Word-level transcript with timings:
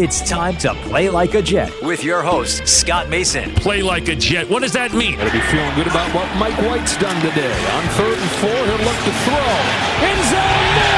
It's 0.00 0.20
time 0.20 0.56
to 0.58 0.74
play 0.74 1.10
like 1.10 1.34
a 1.34 1.42
Jet 1.42 1.72
with 1.82 2.04
your 2.04 2.22
host, 2.22 2.68
Scott 2.68 3.08
Mason. 3.08 3.52
Play 3.56 3.82
like 3.82 4.06
a 4.06 4.14
Jet. 4.14 4.48
What 4.48 4.62
does 4.62 4.70
that 4.74 4.92
mean? 4.92 5.16
Gotta 5.16 5.32
be 5.32 5.40
feeling 5.40 5.74
good 5.74 5.88
about 5.88 6.14
what 6.14 6.32
Mike 6.36 6.56
White's 6.62 6.96
done 6.98 7.20
today. 7.20 7.52
On 7.74 7.82
third 7.98 8.16
and 8.16 8.30
four, 8.38 8.48
he'll 8.48 8.86
look 8.86 8.94
to 8.94 9.12
throw. 9.26 10.06
End 10.06 10.24
zone 10.30 10.97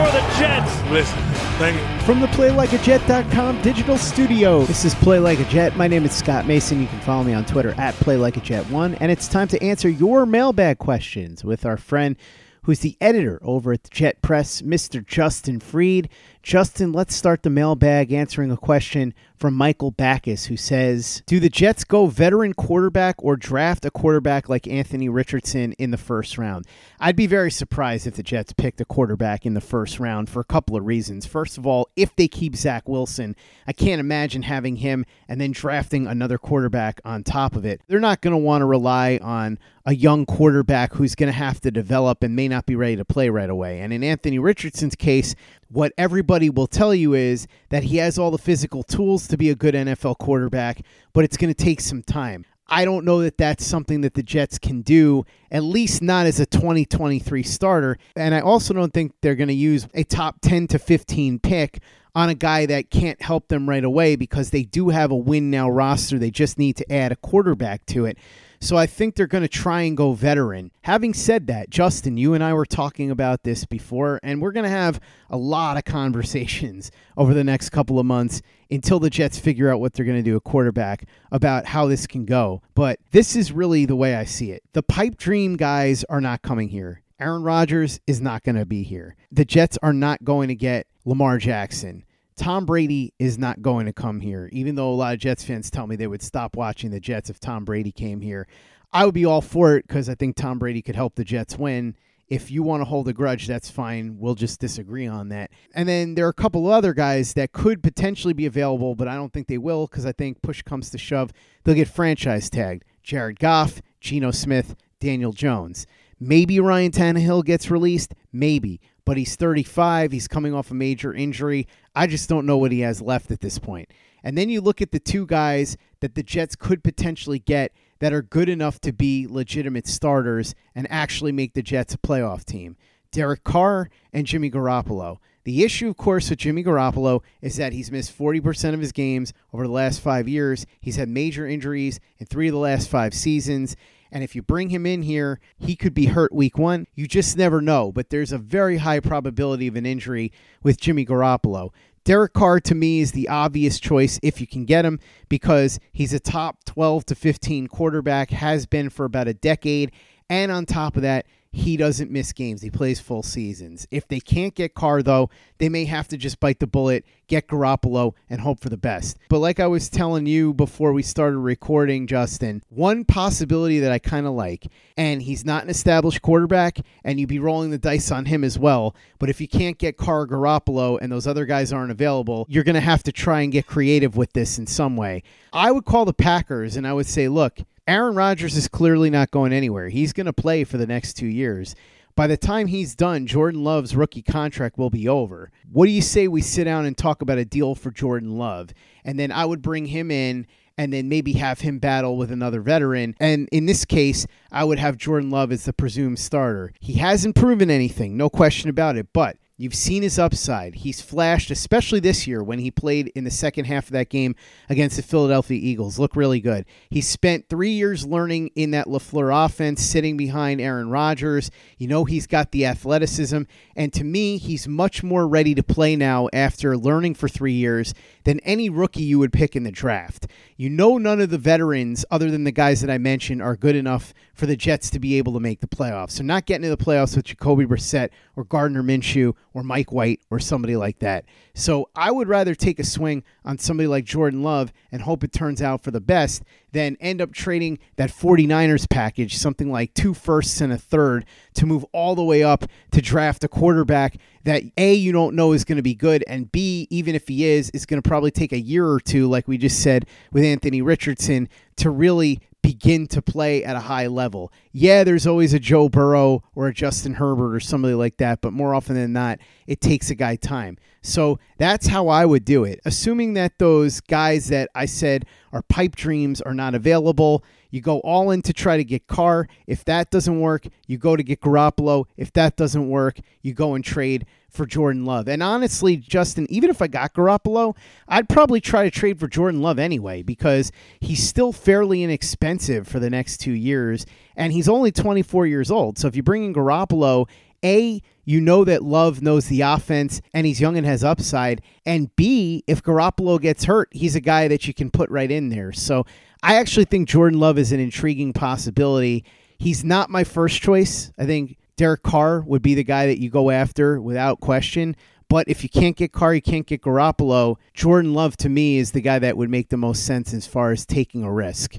for 0.00 0.10
the 0.12 0.20
Jets. 0.38 0.90
Listen, 0.90 1.18
thank 1.58 1.76
you. 1.76 2.06
From 2.06 2.20
the 2.20 2.26
PlayLikeAJet.com 2.28 3.60
digital 3.60 3.98
studio, 3.98 4.64
this 4.64 4.86
is 4.86 4.94
Play 4.94 5.18
Like 5.18 5.40
a 5.40 5.44
Jet. 5.44 5.76
My 5.76 5.86
name 5.86 6.06
is 6.06 6.12
Scott 6.12 6.46
Mason. 6.46 6.80
You 6.80 6.86
can 6.86 7.00
follow 7.00 7.22
me 7.22 7.34
on 7.34 7.44
Twitter 7.44 7.74
at 7.76 7.94
PlayLikeAJet1. 7.96 8.96
And 8.98 9.12
it's 9.12 9.28
time 9.28 9.46
to 9.48 9.62
answer 9.62 9.90
your 9.90 10.24
mailbag 10.24 10.78
questions 10.78 11.44
with 11.44 11.66
our 11.66 11.76
friend 11.76 12.16
who's 12.62 12.80
the 12.80 12.96
editor 13.02 13.38
over 13.42 13.72
at 13.72 13.82
the 13.82 13.90
Jet 13.90 14.22
Press, 14.22 14.62
Mr. 14.62 15.04
Justin 15.04 15.60
Freed. 15.60 16.08
Justin, 16.42 16.92
let's 16.92 17.14
start 17.14 17.42
the 17.42 17.50
mailbag 17.50 18.12
answering 18.12 18.50
a 18.50 18.56
question 18.56 19.12
from 19.36 19.54
Michael 19.54 19.90
Backus, 19.90 20.46
who 20.46 20.56
says 20.56 21.22
Do 21.26 21.38
the 21.38 21.50
Jets 21.50 21.84
go 21.84 22.06
veteran 22.06 22.54
quarterback 22.54 23.16
or 23.18 23.36
draft 23.36 23.84
a 23.84 23.90
quarterback 23.90 24.48
like 24.48 24.66
Anthony 24.66 25.08
Richardson 25.08 25.72
in 25.74 25.90
the 25.90 25.98
first 25.98 26.38
round? 26.38 26.66
I'd 26.98 27.16
be 27.16 27.26
very 27.26 27.50
surprised 27.50 28.06
if 28.06 28.16
the 28.16 28.22
Jets 28.22 28.54
picked 28.54 28.80
a 28.80 28.86
quarterback 28.86 29.44
in 29.44 29.52
the 29.52 29.60
first 29.60 30.00
round 30.00 30.30
for 30.30 30.40
a 30.40 30.44
couple 30.44 30.76
of 30.76 30.86
reasons. 30.86 31.26
First 31.26 31.58
of 31.58 31.66
all, 31.66 31.88
if 31.94 32.16
they 32.16 32.28
keep 32.28 32.56
Zach 32.56 32.88
Wilson, 32.88 33.36
I 33.66 33.72
can't 33.72 34.00
imagine 34.00 34.42
having 34.42 34.76
him 34.76 35.04
and 35.28 35.40
then 35.40 35.52
drafting 35.52 36.06
another 36.06 36.38
quarterback 36.38 37.00
on 37.04 37.22
top 37.22 37.54
of 37.54 37.66
it. 37.66 37.82
They're 37.86 38.00
not 38.00 38.22
going 38.22 38.32
to 38.32 38.38
want 38.38 38.62
to 38.62 38.66
rely 38.66 39.18
on 39.22 39.58
a 39.86 39.94
young 39.94 40.26
quarterback 40.26 40.94
who's 40.94 41.14
going 41.14 41.32
to 41.32 41.38
have 41.38 41.60
to 41.62 41.70
develop 41.70 42.22
and 42.22 42.36
may 42.36 42.48
not 42.48 42.66
be 42.66 42.76
ready 42.76 42.96
to 42.96 43.04
play 43.04 43.30
right 43.30 43.48
away. 43.48 43.80
And 43.80 43.92
in 43.92 44.04
Anthony 44.04 44.38
Richardson's 44.38 44.94
case, 44.94 45.34
what 45.70 45.92
everybody 45.96 46.50
will 46.50 46.66
tell 46.66 46.94
you 46.94 47.14
is 47.14 47.46
that 47.68 47.84
he 47.84 47.98
has 47.98 48.18
all 48.18 48.30
the 48.30 48.38
physical 48.38 48.82
tools 48.82 49.28
to 49.28 49.36
be 49.36 49.50
a 49.50 49.54
good 49.54 49.74
NFL 49.74 50.18
quarterback, 50.18 50.82
but 51.12 51.24
it's 51.24 51.36
going 51.36 51.52
to 51.52 51.64
take 51.64 51.80
some 51.80 52.02
time. 52.02 52.44
I 52.72 52.84
don't 52.84 53.04
know 53.04 53.22
that 53.22 53.36
that's 53.36 53.66
something 53.66 54.02
that 54.02 54.14
the 54.14 54.22
Jets 54.22 54.58
can 54.58 54.82
do, 54.82 55.24
at 55.50 55.64
least 55.64 56.02
not 56.02 56.26
as 56.26 56.38
a 56.38 56.46
2023 56.46 57.42
starter. 57.42 57.98
And 58.14 58.32
I 58.32 58.40
also 58.40 58.72
don't 58.72 58.92
think 58.94 59.12
they're 59.22 59.34
going 59.34 59.48
to 59.48 59.54
use 59.54 59.88
a 59.92 60.04
top 60.04 60.36
10 60.40 60.68
to 60.68 60.78
15 60.78 61.40
pick 61.40 61.80
on 62.14 62.28
a 62.28 62.34
guy 62.34 62.66
that 62.66 62.90
can't 62.90 63.20
help 63.22 63.48
them 63.48 63.68
right 63.68 63.84
away 63.84 64.14
because 64.14 64.50
they 64.50 64.62
do 64.62 64.88
have 64.90 65.10
a 65.10 65.16
win 65.16 65.50
now 65.50 65.68
roster. 65.68 66.18
They 66.18 66.30
just 66.30 66.58
need 66.58 66.76
to 66.76 66.92
add 66.92 67.12
a 67.12 67.16
quarterback 67.16 67.86
to 67.86 68.06
it. 68.06 68.18
So 68.62 68.76
I 68.76 68.86
think 68.86 69.14
they're 69.14 69.26
going 69.26 69.42
to 69.42 69.48
try 69.48 69.82
and 69.82 69.96
go 69.96 70.12
veteran. 70.12 70.70
Having 70.82 71.14
said 71.14 71.46
that, 71.46 71.70
Justin, 71.70 72.18
you 72.18 72.34
and 72.34 72.44
I 72.44 72.52
were 72.52 72.66
talking 72.66 73.10
about 73.10 73.42
this 73.42 73.64
before, 73.64 74.20
and 74.22 74.42
we're 74.42 74.52
going 74.52 74.64
to 74.64 74.70
have 74.70 75.00
a 75.30 75.38
lot 75.38 75.78
of 75.78 75.84
conversations 75.86 76.90
over 77.16 77.32
the 77.32 77.42
next 77.42 77.70
couple 77.70 77.98
of 77.98 78.04
months 78.04 78.42
until 78.70 79.00
the 79.00 79.08
Jets 79.08 79.38
figure 79.38 79.70
out 79.70 79.80
what 79.80 79.94
they're 79.94 80.04
going 80.04 80.22
to 80.22 80.30
do 80.30 80.36
a 80.36 80.40
quarterback 80.40 81.06
about 81.32 81.64
how 81.64 81.86
this 81.86 82.06
can 82.06 82.26
go. 82.26 82.60
But 82.74 83.00
this 83.12 83.34
is 83.34 83.50
really 83.50 83.86
the 83.86 83.96
way 83.96 84.14
I 84.14 84.24
see 84.24 84.52
it. 84.52 84.62
The 84.74 84.82
pipe 84.82 85.16
dream 85.16 85.56
guys 85.56 86.04
are 86.04 86.20
not 86.20 86.42
coming 86.42 86.68
here. 86.68 87.00
Aaron 87.18 87.42
Rodgers 87.42 87.98
is 88.06 88.20
not 88.20 88.42
going 88.42 88.56
to 88.56 88.66
be 88.66 88.82
here. 88.82 89.16
The 89.32 89.46
Jets 89.46 89.78
are 89.82 89.92
not 89.94 90.22
going 90.22 90.48
to 90.48 90.54
get 90.54 90.86
Lamar 91.06 91.38
Jackson. 91.38 92.04
Tom 92.40 92.64
Brady 92.64 93.12
is 93.18 93.36
not 93.36 93.60
going 93.60 93.84
to 93.84 93.92
come 93.92 94.18
here, 94.18 94.48
even 94.50 94.74
though 94.74 94.90
a 94.90 94.96
lot 94.96 95.12
of 95.12 95.20
Jets 95.20 95.44
fans 95.44 95.70
tell 95.70 95.86
me 95.86 95.94
they 95.94 96.06
would 96.06 96.22
stop 96.22 96.56
watching 96.56 96.90
the 96.90 96.98
Jets 96.98 97.28
if 97.28 97.38
Tom 97.38 97.66
Brady 97.66 97.92
came 97.92 98.22
here. 98.22 98.48
I 98.94 99.04
would 99.04 99.12
be 99.12 99.26
all 99.26 99.42
for 99.42 99.76
it 99.76 99.86
because 99.86 100.08
I 100.08 100.14
think 100.14 100.36
Tom 100.36 100.58
Brady 100.58 100.80
could 100.80 100.96
help 100.96 101.16
the 101.16 101.22
Jets 101.22 101.58
win. 101.58 101.96
If 102.28 102.50
you 102.50 102.62
want 102.62 102.80
to 102.80 102.86
hold 102.86 103.08
a 103.08 103.12
grudge, 103.12 103.46
that's 103.46 103.68
fine. 103.68 104.16
We'll 104.18 104.36
just 104.36 104.58
disagree 104.58 105.06
on 105.06 105.28
that. 105.28 105.50
And 105.74 105.86
then 105.86 106.14
there 106.14 106.24
are 106.24 106.30
a 106.30 106.32
couple 106.32 106.66
other 106.66 106.94
guys 106.94 107.34
that 107.34 107.52
could 107.52 107.82
potentially 107.82 108.32
be 108.32 108.46
available, 108.46 108.94
but 108.94 109.06
I 109.06 109.16
don't 109.16 109.34
think 109.34 109.46
they 109.46 109.58
will 109.58 109.86
because 109.86 110.06
I 110.06 110.12
think 110.12 110.40
push 110.40 110.62
comes 110.62 110.88
to 110.90 110.98
shove, 110.98 111.34
they'll 111.64 111.74
get 111.74 111.88
franchise 111.88 112.48
tagged. 112.48 112.86
Jared 113.02 113.38
Goff, 113.38 113.82
Geno 114.00 114.30
Smith, 114.30 114.76
Daniel 114.98 115.34
Jones. 115.34 115.86
Maybe 116.18 116.58
Ryan 116.58 116.92
Tannehill 116.92 117.44
gets 117.44 117.70
released, 117.70 118.14
maybe, 118.32 118.80
but 119.04 119.16
he's 119.16 119.36
35. 119.36 120.12
He's 120.12 120.28
coming 120.28 120.54
off 120.54 120.70
a 120.70 120.74
major 120.74 121.12
injury. 121.12 121.66
I 121.94 122.06
just 122.06 122.28
don't 122.28 122.46
know 122.46 122.58
what 122.58 122.72
he 122.72 122.80
has 122.80 123.02
left 123.02 123.30
at 123.30 123.40
this 123.40 123.58
point. 123.58 123.90
And 124.22 124.36
then 124.36 124.48
you 124.48 124.60
look 124.60 124.82
at 124.82 124.92
the 124.92 125.00
two 125.00 125.26
guys 125.26 125.76
that 126.00 126.14
the 126.14 126.22
Jets 126.22 126.56
could 126.56 126.84
potentially 126.84 127.38
get 127.38 127.72
that 128.00 128.12
are 128.12 128.22
good 128.22 128.48
enough 128.48 128.80
to 128.80 128.92
be 128.92 129.26
legitimate 129.28 129.86
starters 129.86 130.54
and 130.74 130.86
actually 130.90 131.32
make 131.32 131.54
the 131.54 131.62
Jets 131.62 131.94
a 131.94 131.98
playoff 131.98 132.44
team 132.44 132.76
Derek 133.12 133.44
Carr 133.44 133.90
and 134.12 134.26
Jimmy 134.26 134.50
Garoppolo. 134.50 135.18
The 135.44 135.64
issue, 135.64 135.88
of 135.88 135.96
course, 135.96 136.28
with 136.28 136.38
Jimmy 136.38 136.62
Garoppolo 136.62 137.22
is 137.40 137.56
that 137.56 137.72
he's 137.72 137.90
missed 137.90 138.16
40% 138.16 138.74
of 138.74 138.80
his 138.80 138.92
games 138.92 139.32
over 139.52 139.66
the 139.66 139.72
last 139.72 140.00
five 140.00 140.28
years. 140.28 140.66
He's 140.80 140.96
had 140.96 141.08
major 141.08 141.46
injuries 141.46 141.98
in 142.18 142.26
three 142.26 142.48
of 142.48 142.52
the 142.52 142.58
last 142.58 142.88
five 142.88 143.14
seasons. 143.14 143.74
And 144.12 144.24
if 144.24 144.34
you 144.34 144.42
bring 144.42 144.70
him 144.70 144.86
in 144.86 145.02
here, 145.02 145.40
he 145.58 145.76
could 145.76 145.94
be 145.94 146.06
hurt 146.06 146.32
week 146.32 146.58
one. 146.58 146.86
You 146.94 147.06
just 147.06 147.36
never 147.36 147.60
know. 147.60 147.92
But 147.92 148.10
there's 148.10 148.32
a 148.32 148.38
very 148.38 148.78
high 148.78 149.00
probability 149.00 149.66
of 149.66 149.76
an 149.76 149.86
injury 149.86 150.32
with 150.62 150.80
Jimmy 150.80 151.06
Garoppolo. 151.06 151.70
Derek 152.04 152.32
Carr 152.32 152.60
to 152.60 152.74
me 152.74 153.00
is 153.00 153.12
the 153.12 153.28
obvious 153.28 153.78
choice 153.78 154.18
if 154.22 154.40
you 154.40 154.46
can 154.46 154.64
get 154.64 154.84
him 154.84 154.98
because 155.28 155.78
he's 155.92 156.12
a 156.12 156.20
top 156.20 156.64
12 156.64 157.04
to 157.06 157.14
15 157.14 157.68
quarterback, 157.68 158.30
has 158.30 158.66
been 158.66 158.88
for 158.88 159.04
about 159.04 159.28
a 159.28 159.34
decade. 159.34 159.92
And 160.28 160.50
on 160.50 160.64
top 160.64 160.96
of 160.96 161.02
that, 161.02 161.26
he 161.52 161.76
doesn't 161.76 162.10
miss 162.10 162.32
games. 162.32 162.62
He 162.62 162.70
plays 162.70 163.00
full 163.00 163.22
seasons. 163.22 163.86
If 163.90 164.06
they 164.06 164.20
can't 164.20 164.54
get 164.54 164.74
Carr, 164.74 165.02
though, 165.02 165.30
they 165.58 165.68
may 165.68 165.84
have 165.84 166.06
to 166.08 166.16
just 166.16 166.38
bite 166.38 166.60
the 166.60 166.66
bullet, 166.66 167.04
get 167.26 167.48
Garoppolo, 167.48 168.14
and 168.28 168.40
hope 168.40 168.60
for 168.60 168.68
the 168.68 168.76
best. 168.76 169.18
But 169.28 169.40
like 169.40 169.58
I 169.58 169.66
was 169.66 169.88
telling 169.88 170.26
you 170.26 170.54
before 170.54 170.92
we 170.92 171.02
started 171.02 171.38
recording, 171.38 172.06
Justin, 172.06 172.62
one 172.68 173.04
possibility 173.04 173.80
that 173.80 173.90
I 173.90 173.98
kind 173.98 174.26
of 174.26 174.34
like, 174.34 174.68
and 174.96 175.22
he's 175.22 175.44
not 175.44 175.64
an 175.64 175.70
established 175.70 176.22
quarterback, 176.22 176.78
and 177.02 177.18
you'd 177.18 177.28
be 177.28 177.40
rolling 177.40 177.70
the 177.70 177.78
dice 177.78 178.12
on 178.12 178.26
him 178.26 178.44
as 178.44 178.58
well. 178.58 178.94
But 179.18 179.28
if 179.28 179.40
you 179.40 179.48
can't 179.48 179.78
get 179.78 179.96
Carr 179.96 180.26
Garoppolo 180.26 180.98
and 181.00 181.10
those 181.10 181.26
other 181.26 181.46
guys 181.46 181.72
aren't 181.72 181.90
available, 181.90 182.46
you're 182.48 182.64
going 182.64 182.74
to 182.74 182.80
have 182.80 183.02
to 183.04 183.12
try 183.12 183.40
and 183.40 183.50
get 183.50 183.66
creative 183.66 184.16
with 184.16 184.32
this 184.34 184.58
in 184.58 184.66
some 184.66 184.96
way. 184.96 185.24
I 185.52 185.72
would 185.72 185.84
call 185.84 186.04
the 186.04 186.14
Packers 186.14 186.76
and 186.76 186.86
I 186.86 186.92
would 186.92 187.06
say, 187.06 187.26
look, 187.26 187.60
Aaron 187.86 188.14
Rodgers 188.14 188.56
is 188.56 188.68
clearly 188.68 189.10
not 189.10 189.30
going 189.30 189.52
anywhere. 189.52 189.88
He's 189.88 190.12
going 190.12 190.26
to 190.26 190.32
play 190.32 190.64
for 190.64 190.76
the 190.76 190.86
next 190.86 191.14
two 191.14 191.26
years. 191.26 191.74
By 192.16 192.26
the 192.26 192.36
time 192.36 192.66
he's 192.66 192.94
done, 192.94 193.26
Jordan 193.26 193.64
Love's 193.64 193.96
rookie 193.96 194.22
contract 194.22 194.76
will 194.76 194.90
be 194.90 195.08
over. 195.08 195.50
What 195.70 195.86
do 195.86 195.92
you 195.92 196.02
say 196.02 196.28
we 196.28 196.42
sit 196.42 196.64
down 196.64 196.84
and 196.84 196.96
talk 196.96 197.22
about 197.22 197.38
a 197.38 197.44
deal 197.44 197.74
for 197.74 197.90
Jordan 197.90 198.36
Love? 198.36 198.70
And 199.04 199.18
then 199.18 199.32
I 199.32 199.44
would 199.44 199.62
bring 199.62 199.86
him 199.86 200.10
in 200.10 200.46
and 200.76 200.92
then 200.92 201.08
maybe 201.08 201.34
have 201.34 201.60
him 201.60 201.78
battle 201.78 202.16
with 202.16 202.30
another 202.30 202.60
veteran. 202.60 203.14
And 203.20 203.48
in 203.52 203.66
this 203.66 203.84
case, 203.84 204.26
I 204.50 204.64
would 204.64 204.78
have 204.78 204.96
Jordan 204.96 205.30
Love 205.30 205.52
as 205.52 205.64
the 205.64 205.72
presumed 205.72 206.18
starter. 206.18 206.72
He 206.80 206.94
hasn't 206.94 207.36
proven 207.36 207.70
anything, 207.70 208.16
no 208.16 208.28
question 208.28 208.70
about 208.70 208.96
it, 208.96 209.08
but 209.12 209.36
You've 209.60 209.74
seen 209.74 210.02
his 210.02 210.18
upside. 210.18 210.76
He's 210.76 211.02
flashed, 211.02 211.50
especially 211.50 212.00
this 212.00 212.26
year 212.26 212.42
when 212.42 212.60
he 212.60 212.70
played 212.70 213.08
in 213.08 213.24
the 213.24 213.30
second 213.30 213.66
half 213.66 213.88
of 213.88 213.92
that 213.92 214.08
game 214.08 214.34
against 214.70 214.96
the 214.96 215.02
Philadelphia 215.02 215.60
Eagles. 215.60 215.98
Look 215.98 216.16
really 216.16 216.40
good. 216.40 216.64
He 216.88 217.02
spent 217.02 217.50
three 217.50 217.72
years 217.72 218.06
learning 218.06 218.52
in 218.54 218.70
that 218.70 218.86
LaFleur 218.86 219.44
offense, 219.44 219.82
sitting 219.82 220.16
behind 220.16 220.62
Aaron 220.62 220.88
Rodgers. 220.88 221.50
You 221.76 221.88
know, 221.88 222.06
he's 222.06 222.26
got 222.26 222.52
the 222.52 222.64
athleticism. 222.64 223.42
And 223.76 223.92
to 223.92 224.02
me, 224.02 224.38
he's 224.38 224.66
much 224.66 225.02
more 225.02 225.28
ready 225.28 225.54
to 225.54 225.62
play 225.62 225.94
now 225.94 226.30
after 226.32 226.74
learning 226.78 227.16
for 227.16 227.28
three 227.28 227.52
years 227.52 227.92
than 228.24 228.40
any 228.40 228.70
rookie 228.70 229.02
you 229.02 229.18
would 229.18 229.32
pick 229.32 229.54
in 229.54 229.64
the 229.64 229.70
draft. 229.70 230.26
You 230.56 230.70
know, 230.70 230.96
none 230.96 231.20
of 231.20 231.28
the 231.28 231.38
veterans, 231.38 232.06
other 232.10 232.30
than 232.30 232.44
the 232.44 232.50
guys 232.50 232.80
that 232.80 232.90
I 232.90 232.96
mentioned, 232.96 233.42
are 233.42 233.56
good 233.56 233.76
enough 233.76 234.14
for 234.32 234.46
the 234.46 234.56
Jets 234.56 234.88
to 234.90 234.98
be 234.98 235.18
able 235.18 235.34
to 235.34 235.40
make 235.40 235.60
the 235.60 235.66
playoffs. 235.66 236.12
So, 236.12 236.24
not 236.24 236.46
getting 236.46 236.62
to 236.62 236.74
the 236.74 236.82
playoffs 236.82 237.14
with 237.14 237.26
Jacoby 237.26 237.66
Brissett 237.66 238.10
or 238.36 238.44
Gardner 238.44 238.82
Minshew 238.82 239.34
or 239.52 239.62
Mike 239.62 239.92
White 239.92 240.20
or 240.30 240.38
somebody 240.38 240.76
like 240.76 240.98
that. 241.00 241.24
So 241.54 241.88
I 241.94 242.10
would 242.10 242.28
rather 242.28 242.54
take 242.54 242.78
a 242.78 242.84
swing 242.84 243.24
on 243.44 243.58
somebody 243.58 243.86
like 243.86 244.04
Jordan 244.04 244.42
Love 244.42 244.72
and 244.92 245.02
hope 245.02 245.24
it 245.24 245.32
turns 245.32 245.60
out 245.60 245.82
for 245.82 245.90
the 245.90 246.00
best 246.00 246.42
than 246.72 246.96
end 247.00 247.20
up 247.20 247.32
trading 247.32 247.78
that 247.96 248.10
49ers 248.10 248.88
package, 248.88 249.36
something 249.36 249.70
like 249.70 249.92
two 249.94 250.14
firsts 250.14 250.60
and 250.60 250.72
a 250.72 250.78
third, 250.78 251.24
to 251.54 251.66
move 251.66 251.84
all 251.92 252.14
the 252.14 252.22
way 252.22 252.42
up 252.42 252.64
to 252.92 253.02
draft 253.02 253.42
a 253.42 253.48
quarterback 253.48 254.16
that 254.44 254.62
A, 254.76 254.94
you 254.94 255.12
don't 255.12 255.34
know 255.34 255.52
is 255.52 255.64
going 255.64 255.76
to 255.76 255.82
be 255.82 255.94
good, 255.94 256.24
and 256.26 256.50
B, 256.50 256.86
even 256.90 257.14
if 257.14 257.28
he 257.28 257.44
is, 257.44 257.70
is 257.70 257.84
going 257.84 258.00
to 258.00 258.08
probably 258.08 258.30
take 258.30 258.52
a 258.52 258.60
year 258.60 258.86
or 258.86 259.00
two, 259.00 259.28
like 259.28 259.46
we 259.46 259.58
just 259.58 259.82
said 259.82 260.06
with 260.32 260.44
Anthony 260.44 260.80
Richardson, 260.80 261.48
to 261.76 261.90
really 261.90 262.40
begin 262.62 263.06
to 263.08 263.22
play 263.22 263.64
at 263.64 263.76
a 263.76 263.80
high 263.80 264.06
level. 264.06 264.52
Yeah, 264.72 265.04
there's 265.04 265.26
always 265.26 265.54
a 265.54 265.58
Joe 265.58 265.88
Burrow 265.88 266.42
or 266.54 266.68
a 266.68 266.74
Justin 266.74 267.14
Herbert 267.14 267.54
or 267.54 267.60
somebody 267.60 267.94
like 267.94 268.16
that, 268.18 268.40
but 268.40 268.52
more 268.52 268.74
often 268.74 268.94
than 268.94 269.12
not, 269.12 269.38
it 269.66 269.80
takes 269.80 270.10
a 270.10 270.14
guy 270.14 270.36
time. 270.36 270.78
So 271.02 271.38
that's 271.58 271.86
how 271.86 272.08
I 272.08 272.26
would 272.26 272.44
do 272.44 272.64
it. 272.64 272.80
Assuming 272.84 273.34
that 273.34 273.58
those 273.58 274.00
guys 274.00 274.48
that 274.48 274.70
I 274.74 274.86
said 274.86 275.24
are 275.52 275.62
pipe 275.62 275.96
dreams 275.96 276.40
are 276.40 276.54
not 276.54 276.74
available, 276.74 277.44
you 277.70 277.80
go 277.80 278.00
all 278.00 278.30
in 278.30 278.42
to 278.42 278.52
try 278.52 278.76
to 278.76 278.84
get 278.84 279.06
Carr. 279.06 279.48
If 279.66 279.84
that 279.84 280.10
doesn't 280.10 280.40
work, 280.40 280.66
you 280.86 280.98
go 280.98 281.16
to 281.16 281.22
get 281.22 281.40
Garoppolo. 281.40 282.06
If 282.16 282.32
that 282.34 282.56
doesn't 282.56 282.88
work, 282.88 283.18
you 283.42 283.54
go 283.54 283.74
and 283.74 283.84
trade 283.84 284.26
for 284.50 284.66
Jordan 284.66 285.04
Love. 285.04 285.28
And 285.28 285.42
honestly, 285.42 285.96
Justin, 285.96 286.46
even 286.50 286.70
if 286.70 286.82
I 286.82 286.88
got 286.88 287.14
Garoppolo, 287.14 287.76
I'd 288.08 288.28
probably 288.28 288.60
try 288.60 288.84
to 288.84 288.90
trade 288.90 289.20
for 289.20 289.28
Jordan 289.28 289.62
Love 289.62 289.78
anyway 289.78 290.22
because 290.22 290.72
he's 291.00 291.26
still 291.26 291.52
fairly 291.52 292.02
inexpensive 292.02 292.88
for 292.88 292.98
the 292.98 293.10
next 293.10 293.38
two 293.38 293.52
years. 293.52 294.06
And 294.36 294.52
he's 294.52 294.68
only 294.68 294.90
24 294.90 295.46
years 295.46 295.70
old. 295.70 295.98
So 295.98 296.08
if 296.08 296.16
you 296.16 296.22
bring 296.22 296.44
in 296.44 296.54
Garoppolo, 296.54 297.28
A, 297.64 298.00
you 298.24 298.40
know 298.40 298.64
that 298.64 298.82
Love 298.82 299.22
knows 299.22 299.46
the 299.46 299.62
offense 299.62 300.20
and 300.32 300.46
he's 300.46 300.60
young 300.60 300.76
and 300.76 300.86
has 300.86 301.02
upside. 301.04 301.62
And 301.84 302.14
B, 302.16 302.64
if 302.66 302.82
Garoppolo 302.82 303.40
gets 303.40 303.64
hurt, 303.64 303.88
he's 303.90 304.14
a 304.14 304.20
guy 304.20 304.48
that 304.48 304.66
you 304.66 304.74
can 304.74 304.90
put 304.90 305.10
right 305.10 305.30
in 305.30 305.48
there. 305.48 305.72
So 305.72 306.06
I 306.42 306.56
actually 306.56 306.84
think 306.84 307.08
Jordan 307.08 307.40
Love 307.40 307.58
is 307.58 307.72
an 307.72 307.80
intriguing 307.80 308.32
possibility. 308.32 309.24
He's 309.58 309.84
not 309.84 310.10
my 310.10 310.24
first 310.24 310.62
choice. 310.62 311.12
I 311.18 311.26
think 311.26 311.56
Derek 311.76 312.02
Carr 312.02 312.40
would 312.42 312.62
be 312.62 312.74
the 312.74 312.84
guy 312.84 313.06
that 313.06 313.20
you 313.20 313.30
go 313.30 313.50
after 313.50 314.00
without 314.00 314.40
question. 314.40 314.96
But 315.28 315.48
if 315.48 315.62
you 315.62 315.68
can't 315.68 315.96
get 315.96 316.12
Carr, 316.12 316.34
you 316.34 316.42
can't 316.42 316.66
get 316.66 316.82
Garoppolo. 316.82 317.56
Jordan 317.72 318.14
Love 318.14 318.36
to 318.38 318.48
me 318.48 318.78
is 318.78 318.92
the 318.92 319.00
guy 319.00 319.18
that 319.20 319.36
would 319.36 319.48
make 319.48 319.68
the 319.68 319.76
most 319.76 320.04
sense 320.04 320.34
as 320.34 320.46
far 320.46 320.72
as 320.72 320.84
taking 320.84 321.22
a 321.22 321.32
risk. 321.32 321.78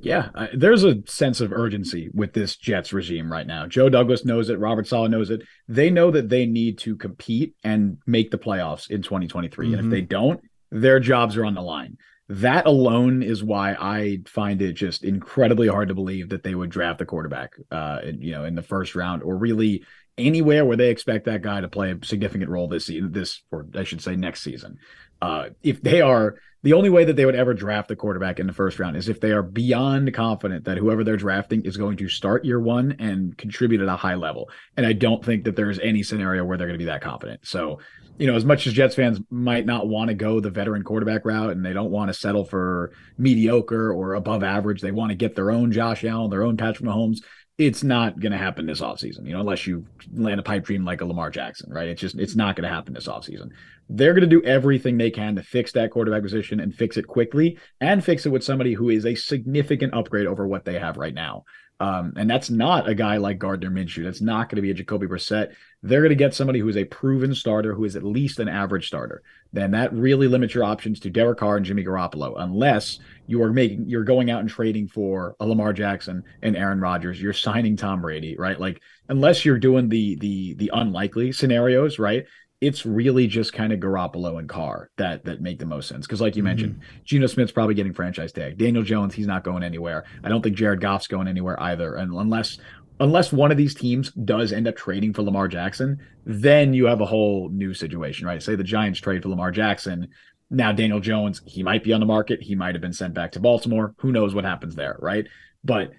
Yeah, 0.00 0.30
uh, 0.34 0.48
there's 0.54 0.82
a 0.82 1.02
sense 1.06 1.40
of 1.40 1.52
urgency 1.52 2.10
with 2.12 2.32
this 2.32 2.56
Jets 2.56 2.92
regime 2.92 3.30
right 3.30 3.46
now. 3.46 3.66
Joe 3.66 3.88
Douglas 3.88 4.24
knows 4.24 4.50
it. 4.50 4.58
Robert 4.58 4.88
Saleh 4.88 5.10
knows 5.10 5.30
it. 5.30 5.42
They 5.68 5.88
know 5.88 6.10
that 6.10 6.28
they 6.28 6.46
need 6.46 6.78
to 6.78 6.96
compete 6.96 7.54
and 7.62 7.98
make 8.06 8.30
the 8.30 8.38
playoffs 8.38 8.90
in 8.90 9.02
2023. 9.02 9.66
Mm-hmm. 9.66 9.74
And 9.74 9.84
if 9.84 9.90
they 9.90 10.00
don't, 10.00 10.40
their 10.70 10.98
jobs 10.98 11.36
are 11.36 11.44
on 11.44 11.54
the 11.54 11.62
line 11.62 11.96
that 12.28 12.66
alone 12.66 13.22
is 13.22 13.44
why 13.44 13.76
I 13.78 14.20
find 14.26 14.62
it 14.62 14.72
just 14.72 15.04
incredibly 15.04 15.68
hard 15.68 15.88
to 15.88 15.94
believe 15.94 16.30
that 16.30 16.42
they 16.42 16.54
would 16.54 16.70
draft 16.70 16.98
the 16.98 17.04
quarterback, 17.04 17.52
uh, 17.70 18.00
you 18.18 18.32
know, 18.32 18.44
in 18.44 18.54
the 18.54 18.62
first 18.62 18.94
round 18.94 19.22
or 19.22 19.36
really 19.36 19.84
anywhere 20.16 20.64
where 20.64 20.76
they 20.76 20.88
expect 20.88 21.26
that 21.26 21.42
guy 21.42 21.60
to 21.60 21.68
play 21.68 21.90
a 21.90 22.04
significant 22.04 22.50
role 22.50 22.68
this 22.68 22.86
season, 22.86 23.12
this 23.12 23.42
or 23.50 23.66
I 23.74 23.84
should 23.84 24.00
say 24.00 24.16
next 24.16 24.42
season. 24.42 24.78
Uh, 25.24 25.48
if 25.62 25.80
they 25.80 26.02
are 26.02 26.36
the 26.62 26.72
only 26.74 26.90
way 26.90 27.04
that 27.04 27.16
they 27.16 27.24
would 27.26 27.34
ever 27.34 27.54
draft 27.54 27.88
the 27.88 27.96
quarterback 27.96 28.38
in 28.38 28.46
the 28.46 28.52
first 28.52 28.78
round 28.78 28.96
is 28.96 29.08
if 29.08 29.20
they 29.20 29.32
are 29.32 29.42
beyond 29.42 30.12
confident 30.14 30.64
that 30.64 30.78
whoever 30.78 31.04
they're 31.04 31.16
drafting 31.16 31.62
is 31.64 31.76
going 31.76 31.96
to 31.96 32.08
start 32.08 32.44
year 32.44 32.60
one 32.60 32.96
and 32.98 33.36
contribute 33.36 33.80
at 33.80 33.88
a 33.88 33.96
high 33.96 34.14
level. 34.14 34.50
And 34.76 34.86
I 34.86 34.92
don't 34.92 35.24
think 35.24 35.44
that 35.44 35.56
there's 35.56 35.78
any 35.78 36.02
scenario 36.02 36.44
where 36.44 36.56
they're 36.56 36.66
going 36.66 36.78
to 36.78 36.84
be 36.84 36.90
that 36.90 37.02
confident. 37.02 37.46
So 37.46 37.80
you 38.18 38.26
know, 38.26 38.36
as 38.36 38.44
much 38.44 38.66
as 38.66 38.72
Jets 38.72 38.94
fans 38.94 39.18
might 39.30 39.66
not 39.66 39.88
want 39.88 40.08
to 40.08 40.14
go 40.14 40.38
the 40.38 40.50
veteran 40.50 40.84
quarterback 40.84 41.24
route 41.24 41.50
and 41.50 41.64
they 41.64 41.72
don't 41.72 41.90
want 41.90 42.08
to 42.08 42.14
settle 42.14 42.44
for 42.44 42.92
mediocre 43.18 43.92
or 43.92 44.14
above 44.14 44.44
average, 44.44 44.80
they 44.80 44.92
want 44.92 45.10
to 45.10 45.16
get 45.16 45.34
their 45.34 45.50
own 45.50 45.72
Josh 45.72 46.04
Allen, 46.04 46.30
their 46.30 46.44
own 46.44 46.56
Patrick 46.56 46.88
Mahomes. 46.88 47.18
It's 47.58 47.82
not 47.82 48.18
going 48.18 48.32
to 48.32 48.38
happen 48.38 48.66
this 48.66 48.80
offseason, 48.80 49.26
you 49.26 49.32
know, 49.32 49.40
unless 49.40 49.66
you 49.66 49.86
land 50.12 50.40
a 50.40 50.42
pipe 50.42 50.64
dream 50.64 50.84
like 50.84 51.00
a 51.00 51.04
Lamar 51.04 51.30
Jackson, 51.30 51.72
right? 51.72 51.88
It's 51.88 52.00
just, 52.00 52.18
it's 52.18 52.36
not 52.36 52.56
going 52.56 52.68
to 52.68 52.74
happen 52.74 52.94
this 52.94 53.06
offseason. 53.06 53.50
They're 53.88 54.14
going 54.14 54.28
to 54.28 54.40
do 54.40 54.42
everything 54.44 54.96
they 54.96 55.10
can 55.10 55.36
to 55.36 55.42
fix 55.42 55.72
that 55.72 55.90
quarterback 55.90 56.22
position 56.22 56.60
and 56.60 56.74
fix 56.74 56.96
it 56.96 57.06
quickly 57.06 57.58
and 57.80 58.04
fix 58.04 58.26
it 58.26 58.30
with 58.30 58.44
somebody 58.44 58.72
who 58.74 58.88
is 58.88 59.06
a 59.06 59.14
significant 59.14 59.94
upgrade 59.94 60.26
over 60.26 60.46
what 60.46 60.64
they 60.64 60.78
have 60.78 60.96
right 60.96 61.14
now. 61.14 61.44
Um, 61.80 62.12
and 62.16 62.30
that's 62.30 62.50
not 62.50 62.88
a 62.88 62.94
guy 62.94 63.16
like 63.16 63.38
Gardner 63.38 63.70
Minshew. 63.70 64.04
That's 64.04 64.20
not 64.20 64.48
going 64.48 64.56
to 64.56 64.62
be 64.62 64.70
a 64.70 64.74
Jacoby 64.74 65.06
Brissett. 65.08 65.54
They're 65.82 66.00
going 66.00 66.10
to 66.10 66.14
get 66.14 66.32
somebody 66.32 66.60
who 66.60 66.68
is 66.68 66.76
a 66.76 66.84
proven 66.84 67.34
starter, 67.34 67.74
who 67.74 67.84
is 67.84 67.96
at 67.96 68.04
least 68.04 68.38
an 68.38 68.48
average 68.48 68.86
starter. 68.86 69.22
Then 69.52 69.72
that 69.72 69.92
really 69.92 70.28
limits 70.28 70.54
your 70.54 70.64
options 70.64 71.00
to 71.00 71.10
Derek 71.10 71.38
Carr 71.38 71.56
and 71.56 71.66
Jimmy 71.66 71.84
Garoppolo, 71.84 72.34
unless 72.38 73.00
you 73.26 73.42
are 73.42 73.52
making 73.52 73.88
you're 73.88 74.04
going 74.04 74.30
out 74.30 74.40
and 74.40 74.48
trading 74.48 74.86
for 74.86 75.34
a 75.40 75.46
Lamar 75.46 75.72
Jackson 75.72 76.22
and 76.42 76.56
Aaron 76.56 76.80
Rodgers. 76.80 77.20
You're 77.20 77.32
signing 77.32 77.76
Tom 77.76 78.00
Brady, 78.00 78.36
right? 78.38 78.58
Like 78.58 78.80
unless 79.08 79.44
you're 79.44 79.58
doing 79.58 79.88
the 79.88 80.16
the 80.16 80.54
the 80.54 80.70
unlikely 80.72 81.32
scenarios, 81.32 81.98
right? 81.98 82.24
It's 82.64 82.86
really 82.86 83.26
just 83.26 83.52
kind 83.52 83.72
of 83.74 83.80
Garoppolo 83.80 84.38
and 84.38 84.48
Carr 84.48 84.90
that 84.96 85.24
that 85.26 85.42
make 85.42 85.58
the 85.58 85.66
most 85.66 85.86
sense. 85.88 86.06
Because, 86.06 86.20
like 86.20 86.34
you 86.34 86.40
mm-hmm. 86.40 86.48
mentioned, 86.48 86.80
Geno 87.04 87.26
Smith's 87.26 87.52
probably 87.52 87.74
getting 87.74 87.92
franchise 87.92 88.32
tag. 88.32 88.56
Daniel 88.56 88.82
Jones, 88.82 89.14
he's 89.14 89.26
not 89.26 89.44
going 89.44 89.62
anywhere. 89.62 90.04
I 90.22 90.30
don't 90.30 90.42
think 90.42 90.56
Jared 90.56 90.80
Goff's 90.80 91.06
going 91.06 91.28
anywhere 91.28 91.60
either. 91.62 91.96
And 91.96 92.12
unless 92.14 92.58
unless 93.00 93.32
one 93.32 93.50
of 93.50 93.58
these 93.58 93.74
teams 93.74 94.12
does 94.12 94.52
end 94.52 94.66
up 94.66 94.76
trading 94.76 95.12
for 95.12 95.22
Lamar 95.22 95.46
Jackson, 95.46 96.00
then 96.24 96.72
you 96.72 96.86
have 96.86 97.00
a 97.00 97.06
whole 97.06 97.50
new 97.50 97.74
situation, 97.74 98.26
right? 98.26 98.42
Say 98.42 98.54
the 98.54 98.64
Giants 98.64 99.00
trade 99.00 99.22
for 99.22 99.28
Lamar 99.28 99.50
Jackson. 99.50 100.08
Now 100.48 100.72
Daniel 100.72 101.00
Jones, 101.00 101.42
he 101.44 101.62
might 101.62 101.84
be 101.84 101.92
on 101.92 102.00
the 102.00 102.06
market. 102.06 102.40
He 102.42 102.54
might 102.54 102.74
have 102.74 102.82
been 102.82 102.92
sent 102.92 103.12
back 103.12 103.32
to 103.32 103.40
Baltimore. 103.40 103.94
Who 103.98 104.12
knows 104.12 104.34
what 104.34 104.44
happens 104.44 104.74
there, 104.74 104.96
right? 105.00 105.26
But 105.64 105.90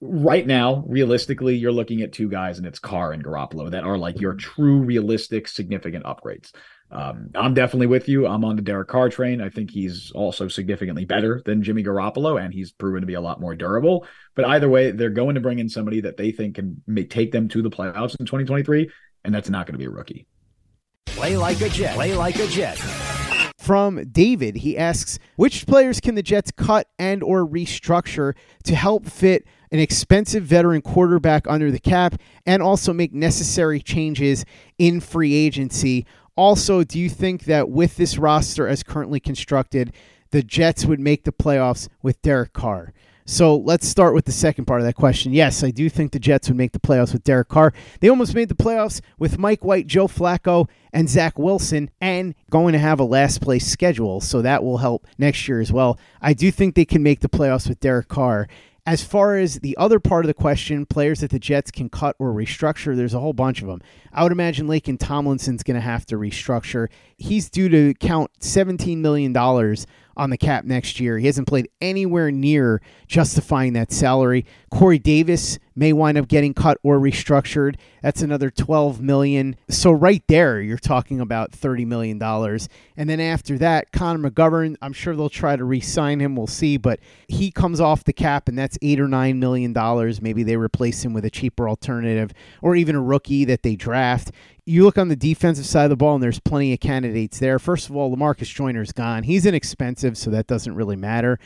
right 0.00 0.46
now, 0.46 0.84
realistically, 0.86 1.56
you're 1.56 1.72
looking 1.72 2.02
at 2.02 2.12
two 2.12 2.28
guys, 2.28 2.58
and 2.58 2.66
it's 2.66 2.78
Carr 2.78 3.12
and 3.12 3.24
Garoppolo 3.24 3.70
that 3.70 3.84
are 3.84 3.98
like 3.98 4.20
your 4.20 4.34
true, 4.34 4.78
realistic, 4.82 5.48
significant 5.48 6.04
upgrades. 6.04 6.52
Um, 6.90 7.30
I'm 7.34 7.54
definitely 7.54 7.86
with 7.86 8.08
you. 8.08 8.26
I'm 8.26 8.44
on 8.44 8.56
the 8.56 8.62
Derek 8.62 8.88
Carr 8.88 9.08
train. 9.08 9.40
I 9.40 9.48
think 9.48 9.70
he's 9.70 10.12
also 10.12 10.46
significantly 10.48 11.04
better 11.04 11.42
than 11.44 11.62
Jimmy 11.62 11.82
Garoppolo, 11.82 12.40
and 12.40 12.52
he's 12.52 12.70
proven 12.70 13.00
to 13.00 13.06
be 13.06 13.14
a 13.14 13.20
lot 13.20 13.40
more 13.40 13.54
durable. 13.54 14.06
But 14.34 14.44
either 14.46 14.68
way, 14.68 14.90
they're 14.90 15.10
going 15.10 15.34
to 15.34 15.40
bring 15.40 15.58
in 15.58 15.68
somebody 15.68 16.00
that 16.02 16.16
they 16.16 16.30
think 16.30 16.56
can 16.56 16.82
make, 16.86 17.10
take 17.10 17.32
them 17.32 17.48
to 17.48 17.62
the 17.62 17.70
playoffs 17.70 18.18
in 18.20 18.26
2023, 18.26 18.90
and 19.24 19.34
that's 19.34 19.50
not 19.50 19.66
going 19.66 19.74
to 19.74 19.78
be 19.78 19.86
a 19.86 19.90
rookie. 19.90 20.26
Play 21.06 21.36
like 21.36 21.60
a 21.62 21.68
Jet. 21.68 21.94
Play 21.94 22.14
like 22.14 22.36
a 22.36 22.46
Jet 22.46 22.78
from 23.64 24.04
David. 24.12 24.56
He 24.56 24.76
asks, 24.76 25.18
which 25.36 25.66
players 25.66 25.98
can 25.98 26.14
the 26.14 26.22
Jets 26.22 26.52
cut 26.52 26.86
and 26.98 27.22
or 27.22 27.46
restructure 27.46 28.34
to 28.64 28.74
help 28.74 29.06
fit 29.06 29.46
an 29.74 29.80
expensive 29.80 30.44
veteran 30.44 30.80
quarterback 30.80 31.48
under 31.48 31.68
the 31.72 31.80
cap 31.80 32.14
and 32.46 32.62
also 32.62 32.92
make 32.92 33.12
necessary 33.12 33.80
changes 33.80 34.44
in 34.78 35.00
free 35.00 35.34
agency. 35.34 36.06
Also, 36.36 36.84
do 36.84 36.96
you 36.96 37.10
think 37.10 37.46
that 37.46 37.68
with 37.68 37.96
this 37.96 38.16
roster 38.16 38.68
as 38.68 38.84
currently 38.84 39.18
constructed, 39.18 39.92
the 40.30 40.44
Jets 40.44 40.84
would 40.84 41.00
make 41.00 41.24
the 41.24 41.32
playoffs 41.32 41.88
with 42.04 42.22
Derek 42.22 42.52
Carr? 42.52 42.92
So 43.26 43.56
let's 43.56 43.88
start 43.88 44.14
with 44.14 44.26
the 44.26 44.32
second 44.32 44.66
part 44.66 44.80
of 44.80 44.86
that 44.86 44.94
question. 44.94 45.32
Yes, 45.32 45.64
I 45.64 45.72
do 45.72 45.88
think 45.88 46.12
the 46.12 46.20
Jets 46.20 46.46
would 46.46 46.56
make 46.56 46.70
the 46.70 46.78
playoffs 46.78 47.12
with 47.12 47.24
Derek 47.24 47.48
Carr. 47.48 47.72
They 47.98 48.08
almost 48.08 48.36
made 48.36 48.50
the 48.50 48.54
playoffs 48.54 49.00
with 49.18 49.38
Mike 49.38 49.64
White, 49.64 49.88
Joe 49.88 50.06
Flacco, 50.06 50.68
and 50.92 51.08
Zach 51.08 51.36
Wilson, 51.36 51.90
and 52.00 52.36
going 52.48 52.74
to 52.74 52.78
have 52.78 53.00
a 53.00 53.04
last 53.04 53.40
place 53.40 53.66
schedule. 53.66 54.20
So 54.20 54.40
that 54.42 54.62
will 54.62 54.78
help 54.78 55.08
next 55.18 55.48
year 55.48 55.60
as 55.60 55.72
well. 55.72 55.98
I 56.22 56.32
do 56.32 56.52
think 56.52 56.76
they 56.76 56.84
can 56.84 57.02
make 57.02 57.20
the 57.20 57.28
playoffs 57.28 57.68
with 57.68 57.80
Derek 57.80 58.06
Carr. 58.06 58.46
As 58.86 59.02
far 59.02 59.36
as 59.38 59.60
the 59.60 59.74
other 59.78 59.98
part 59.98 60.26
of 60.26 60.26
the 60.26 60.34
question, 60.34 60.84
players 60.84 61.20
that 61.20 61.30
the 61.30 61.38
Jets 61.38 61.70
can 61.70 61.88
cut 61.88 62.16
or 62.18 62.34
restructure, 62.34 62.94
there's 62.94 63.14
a 63.14 63.18
whole 63.18 63.32
bunch 63.32 63.62
of 63.62 63.66
them. 63.66 63.80
I 64.12 64.22
would 64.22 64.32
imagine 64.32 64.66
Laken 64.66 64.98
Tomlinson's 64.98 65.62
going 65.62 65.76
to 65.76 65.80
have 65.80 66.04
to 66.06 66.16
restructure. 66.16 66.88
He's 67.16 67.48
due 67.48 67.70
to 67.70 67.94
count 67.94 68.30
$17 68.40 68.98
million 68.98 69.34
on 69.34 70.30
the 70.30 70.36
cap 70.36 70.66
next 70.66 71.00
year. 71.00 71.18
He 71.18 71.24
hasn't 71.26 71.48
played 71.48 71.70
anywhere 71.80 72.30
near 72.30 72.82
justifying 73.06 73.72
that 73.72 73.90
salary. 73.90 74.44
Corey 74.70 74.98
Davis 74.98 75.58
may 75.74 75.92
wind 75.92 76.18
up 76.18 76.28
getting 76.28 76.54
cut 76.54 76.78
or 76.82 76.98
restructured. 76.98 77.76
That's 78.02 78.22
another 78.22 78.50
12 78.50 79.00
million. 79.00 79.56
So 79.68 79.90
right 79.90 80.22
there, 80.28 80.60
you're 80.60 80.78
talking 80.78 81.20
about 81.20 81.52
30 81.52 81.84
million 81.84 82.18
dollars. 82.18 82.68
And 82.96 83.08
then 83.08 83.20
after 83.20 83.58
that, 83.58 83.92
Connor 83.92 84.30
McGovern, 84.30 84.76
I'm 84.82 84.92
sure 84.92 85.16
they'll 85.16 85.28
try 85.28 85.56
to 85.56 85.64
re-sign 85.64 86.20
him. 86.20 86.36
We'll 86.36 86.46
see, 86.46 86.76
but 86.76 87.00
he 87.28 87.50
comes 87.50 87.80
off 87.80 88.04
the 88.04 88.12
cap, 88.12 88.48
and 88.48 88.58
that's 88.58 88.78
eight 88.82 89.00
or 89.00 89.08
nine 89.08 89.38
million 89.38 89.72
dollars. 89.72 90.22
Maybe 90.22 90.42
they 90.42 90.56
replace 90.56 91.04
him 91.04 91.12
with 91.12 91.24
a 91.24 91.30
cheaper 91.30 91.68
alternative, 91.68 92.32
or 92.62 92.76
even 92.76 92.94
a 92.96 93.02
rookie 93.02 93.44
that 93.44 93.62
they 93.62 93.76
draft 93.76 94.30
you 94.66 94.84
look 94.84 94.96
on 94.96 95.08
the 95.08 95.16
defensive 95.16 95.66
side 95.66 95.84
of 95.84 95.90
the 95.90 95.96
ball, 95.96 96.14
and 96.14 96.22
there's 96.22 96.40
plenty 96.40 96.72
of 96.72 96.80
candidates 96.80 97.38
there. 97.38 97.58
First 97.58 97.90
of 97.90 97.96
all, 97.96 98.14
Lamarcus 98.14 98.52
Joyner's 98.52 98.92
gone. 98.92 99.22
He's 99.22 99.44
inexpensive, 99.44 100.16
so 100.16 100.30
that 100.30 100.46
doesn't 100.46 100.74
really 100.74 100.96
matter. 100.96 101.38